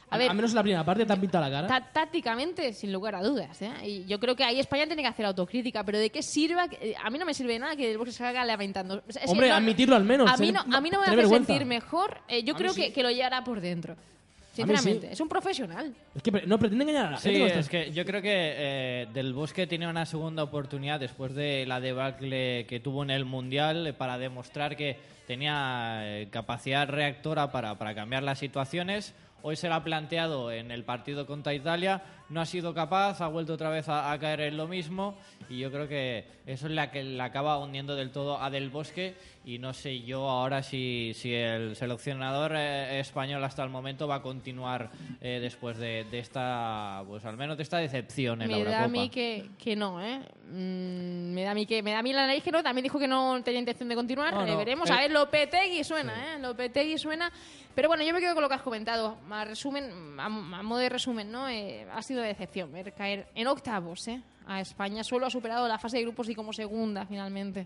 A 0.09 0.17
ver, 0.17 0.29
al 0.29 0.35
menos 0.35 0.51
en 0.51 0.55
la 0.55 0.61
primera 0.63 0.83
parte 0.85 1.05
te 1.05 1.11
han 1.13 1.19
pintado 1.19 1.43
la 1.43 1.51
cara. 1.51 1.67
Tá- 1.67 1.89
tácticamente, 1.91 2.71
sin 2.73 2.93
lugar 2.93 3.15
a 3.15 3.23
dudas. 3.23 3.61
¿eh? 3.61 3.71
Y 3.83 4.05
yo 4.05 4.19
creo 4.19 4.35
que 4.35 4.43
ahí 4.43 4.59
España 4.59 4.85
tiene 4.85 5.01
que 5.01 5.07
hacer 5.07 5.25
autocrítica, 5.25 5.83
pero 5.83 5.97
¿de 5.97 6.09
qué 6.11 6.21
sirva? 6.21 6.67
eh, 6.79 6.93
A 7.03 7.09
mí 7.09 7.17
no 7.17 7.25
me 7.25 7.33
sirve 7.33 7.53
de 7.53 7.59
nada 7.59 7.75
que 7.75 7.87
Del 7.87 7.97
Bosque 7.97 8.11
se 8.13 8.23
haga 8.23 8.45
lamentando. 8.45 9.01
Es- 9.07 9.17
es 9.17 9.29
Hombre, 9.29 9.49
no- 9.49 9.55
admitirlo 9.55 9.95
al 9.95 10.03
menos, 10.03 10.29
A 10.31 10.37
mí 10.37 10.47
ser- 10.51 10.55
no, 10.67 10.77
a 10.77 10.81
mí 10.81 10.89
no 10.89 10.99
me 10.99 11.07
hace 11.07 11.15
vergüenza. 11.15 11.47
sentir 11.47 11.65
mejor. 11.67 12.19
eh, 12.27 12.43
yo 12.43 12.53
A 12.53 12.57
creo 12.57 12.73
sí. 12.73 12.81
que, 12.81 12.93
que 12.93 13.03
lo 13.03 13.09
llevará 13.11 13.43
por 13.43 13.59
dentro. 13.61 13.95
sí. 13.95 14.61
Sinceramente, 14.61 15.11
es 15.11 15.19
un 15.19 15.27
profesional. 15.27 15.93
Es 16.15 16.21
que 16.23 16.31
no 16.31 16.57
pretende 16.59 16.83
engañar 16.83 17.07
a 17.07 17.11
la 17.11 17.17
gente. 17.17 17.49
Sí, 17.53 17.59
es 17.59 17.67
que 17.69 17.91
yo 17.91 18.05
creo 18.05 18.21
que 18.21 18.29
eh, 18.31 19.07
Del 19.13 19.33
Bosque 19.33 19.67
tiene 19.67 19.85
una 19.87 20.05
segunda 20.05 20.43
oportunidad 20.43 20.97
después 20.99 21.33
de 21.35 21.65
la 21.67 21.81
debacle 21.81 22.65
que 22.67 22.79
tuvo 22.79 23.03
en 23.03 23.09
el 23.09 23.25
Mundial 23.25 23.87
eh, 23.87 23.91
para 23.93 24.17
demostrar 24.17 24.77
que 24.77 24.97
tenía 25.27 26.01
eh, 26.03 26.27
capacidad 26.31 26.87
reactora 26.87 27.51
para, 27.51 27.75
para 27.77 27.93
cambiar 27.95 28.23
las 28.23 28.39
situaciones. 28.39 29.13
Hoy 29.41 29.55
se 29.55 29.67
lo 29.67 29.75
ha 29.75 29.83
planteado 29.83 30.51
en 30.51 30.71
el 30.71 30.83
partido 30.83 31.25
contra 31.27 31.53
Italia, 31.53 32.01
no 32.29 32.41
ha 32.41 32.45
sido 32.45 32.73
capaz, 32.73 33.21
ha 33.21 33.27
vuelto 33.27 33.53
otra 33.53 33.69
vez 33.69 33.87
a, 33.89 34.11
a 34.11 34.19
caer 34.19 34.41
en 34.41 34.57
lo 34.57 34.67
mismo 34.67 35.15
y 35.49 35.59
yo 35.59 35.71
creo 35.71 35.87
que 35.87 36.25
eso 36.47 36.65
es 36.67 36.71
la 36.73 36.89
que 36.91 37.03
le 37.03 37.21
acaba 37.21 37.57
hundiendo 37.59 37.95
del 37.95 38.11
todo 38.11 38.41
a 38.41 38.49
Del 38.49 38.69
Bosque 38.69 39.15
y 39.45 39.59
no 39.59 39.73
sé 39.73 40.01
yo 40.01 40.27
ahora 40.27 40.63
si, 40.63 41.11
si 41.15 41.33
el 41.33 41.75
seleccionador 41.75 42.53
eh, 42.55 42.99
español 42.99 43.43
hasta 43.43 43.63
el 43.63 43.69
momento 43.69 44.07
va 44.07 44.15
a 44.15 44.21
continuar 44.23 44.89
eh, 45.21 45.39
después 45.39 45.77
de, 45.77 46.03
de 46.05 46.17
esta, 46.19 47.03
pues 47.07 47.23
al 47.25 47.37
menos 47.37 47.57
de 47.57 47.63
esta 47.63 47.77
decepción 47.77 48.41
en 48.41 48.49
la 48.49 48.57
Me 48.57 48.63
da 48.63 48.69
a 48.69 48.73
Eurocopa. 48.85 48.87
mí 49.01 49.09
que, 49.09 49.49
que 49.59 49.75
no, 49.75 50.01
¿eh? 50.01 50.19
Mm, 50.51 51.33
me 51.33 51.43
da 51.43 51.51
a 51.51 51.53
mí 51.55 51.65
que 51.65 51.83
me 51.83 51.91
da 51.91 51.99
a 51.99 52.03
mí 52.03 52.11
la 52.13 52.25
nariz 52.27 52.43
que 52.43 52.51
no. 52.51 52.63
También 52.63 52.83
dijo 52.83 52.97
que 52.99 53.07
no 53.07 53.41
tenía 53.43 53.59
intención 53.59 53.89
de 53.89 53.95
continuar. 53.95 54.33
No, 54.33 54.43
Eh, 54.45 54.51
no. 54.51 54.57
veremos. 54.57 54.89
Eh, 54.89 54.93
A 54.93 54.97
ver, 54.97 55.11
Lopetegui 55.11 55.83
suena, 55.83 56.35
¿eh? 56.35 56.39
Lopetegui 56.39 56.97
suena. 56.97 57.31
Pero 57.73 57.89
bueno, 57.89 58.03
yo 58.03 58.13
me 58.13 58.19
quedo 58.21 58.33
con 58.35 58.41
lo 58.43 58.47
que 58.49 58.55
has 58.55 58.61
comentado. 58.61 59.17
A 59.29 59.43
resumen, 59.45 60.17
a, 60.19 60.25
a 60.25 60.29
modo 60.29 60.79
de 60.79 60.89
resumen, 60.89 61.31
¿no? 61.31 61.49
Eh, 61.49 61.85
ha 61.93 62.01
sido 62.01 62.14
de 62.21 62.27
decepción 62.27 62.71
ver 62.71 62.93
caer 62.93 63.27
en 63.35 63.47
octavos, 63.47 64.07
¿eh? 64.07 64.21
A 64.47 64.61
España 64.61 65.03
solo 65.03 65.25
ha 65.25 65.29
superado 65.29 65.67
la 65.67 65.79
fase 65.79 65.97
de 65.97 66.03
grupos 66.03 66.29
y 66.29 66.35
como 66.35 66.53
segunda 66.53 67.05
finalmente. 67.05 67.65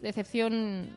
Decepción 0.00 0.96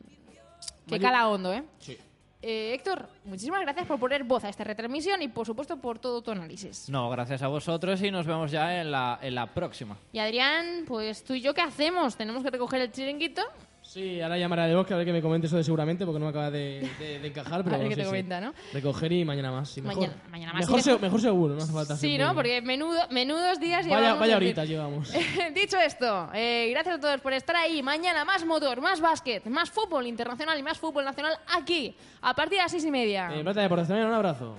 que 0.86 0.92
Mario- 0.92 1.06
cala 1.06 1.28
hondo, 1.28 1.52
¿eh? 1.52 1.62
Sí. 1.78 1.98
Eh, 2.46 2.74
Héctor, 2.74 3.08
muchísimas 3.24 3.62
gracias 3.62 3.86
por 3.86 3.98
poner 3.98 4.22
voz 4.24 4.44
a 4.44 4.50
esta 4.50 4.64
retransmisión 4.64 5.20
y 5.22 5.28
por 5.28 5.46
supuesto 5.46 5.78
por 5.78 5.98
todo 5.98 6.20
tu 6.22 6.30
análisis. 6.30 6.88
No, 6.90 7.08
gracias 7.08 7.42
a 7.42 7.48
vosotros 7.48 8.02
y 8.02 8.10
nos 8.10 8.26
vemos 8.26 8.50
ya 8.50 8.80
en 8.80 8.90
la, 8.90 9.18
en 9.22 9.34
la 9.34 9.46
próxima. 9.46 9.96
Y 10.12 10.18
Adrián, 10.18 10.84
pues 10.86 11.24
tú 11.24 11.32
y 11.34 11.40
yo, 11.40 11.54
¿qué 11.54 11.62
hacemos? 11.62 12.16
Tenemos 12.16 12.42
que 12.42 12.50
recoger 12.50 12.82
el 12.82 12.92
chiringuito 12.92 13.42
Sí, 13.86 14.20
ahora 14.22 14.38
llamaré 14.38 14.62
a 14.62 14.66
De 14.66 14.74
Bosque 14.74 14.94
a 14.94 14.96
ver 14.96 15.06
que 15.06 15.12
me 15.12 15.20
comente 15.22 15.46
eso 15.46 15.56
de 15.56 15.62
seguramente 15.62 16.04
porque 16.06 16.18
no 16.18 16.24
me 16.24 16.30
acaba 16.30 16.50
de, 16.50 16.88
de- 16.98 17.18
de 17.20 17.28
encajar. 17.28 17.62
Pero 17.64 17.76
A 17.76 17.78
ver 17.78 17.88
qué 17.88 17.94
sí, 17.94 18.00
te 18.00 18.04
sí. 18.04 18.08
comenta, 18.08 18.40
¿no? 18.40 18.52
Recoger 18.72 19.12
y 19.12 19.24
mañana 19.24 19.52
más. 19.52 19.68
Sí, 19.68 19.82
mejor. 19.82 19.98
Mañana- 20.08 20.22
mañana 20.30 20.52
más. 20.54 20.60
Mejor, 20.62 20.78
Sí, 20.78 20.82
se- 20.84 20.90
mejor. 20.90 21.02
mejor 21.02 21.20
seguro, 21.20 21.54
no 21.54 21.62
hace 21.62 21.72
falta 21.72 21.96
Sí, 21.96 22.16
ser 22.16 22.20
¿no? 22.26 22.34
Porque 22.34 22.62
menudo, 22.62 22.98
menudos 23.10 23.60
días 23.60 23.84
Vaya, 23.86 23.98
llevamos. 24.00 24.18
vaya 24.20 24.38
fin. 24.38 24.46
llevamos. 24.64 25.12
Dicho 25.54 25.76
esto, 25.78 26.30
eh, 26.34 26.68
gracias 26.70 26.96
a 26.96 27.00
todos 27.00 27.20
por 27.20 27.34
estar 27.34 27.54
ahí. 27.56 27.82
Mañana 27.82 28.24
más 28.24 28.44
motor, 28.44 28.80
más 28.80 29.00
básquet, 29.00 29.44
más 29.46 29.70
fútbol 29.70 30.06
internacional 30.06 30.58
y 30.58 30.62
más 30.62 30.78
fútbol 30.78 31.04
nacional 31.04 31.34
aquí, 31.56 31.94
a 32.22 32.34
partir 32.34 32.56
de 32.58 32.62
las 32.62 32.70
seis 32.72 32.84
y 32.86 32.90
media. 32.90 33.30
Eh, 33.32 33.42
Plata 33.42 33.60
de 33.60 33.68
un 34.06 34.12
abrazo. 34.14 34.56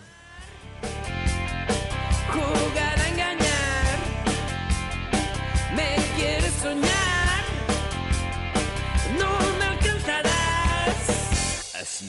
jugar 2.31 2.99
a 2.99 3.09
engañar. 3.09 3.97
Me 5.75 5.95
quieres 6.15 6.53
soñar, 6.53 6.94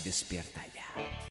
despierta 0.06 0.60
ya. 0.74 1.16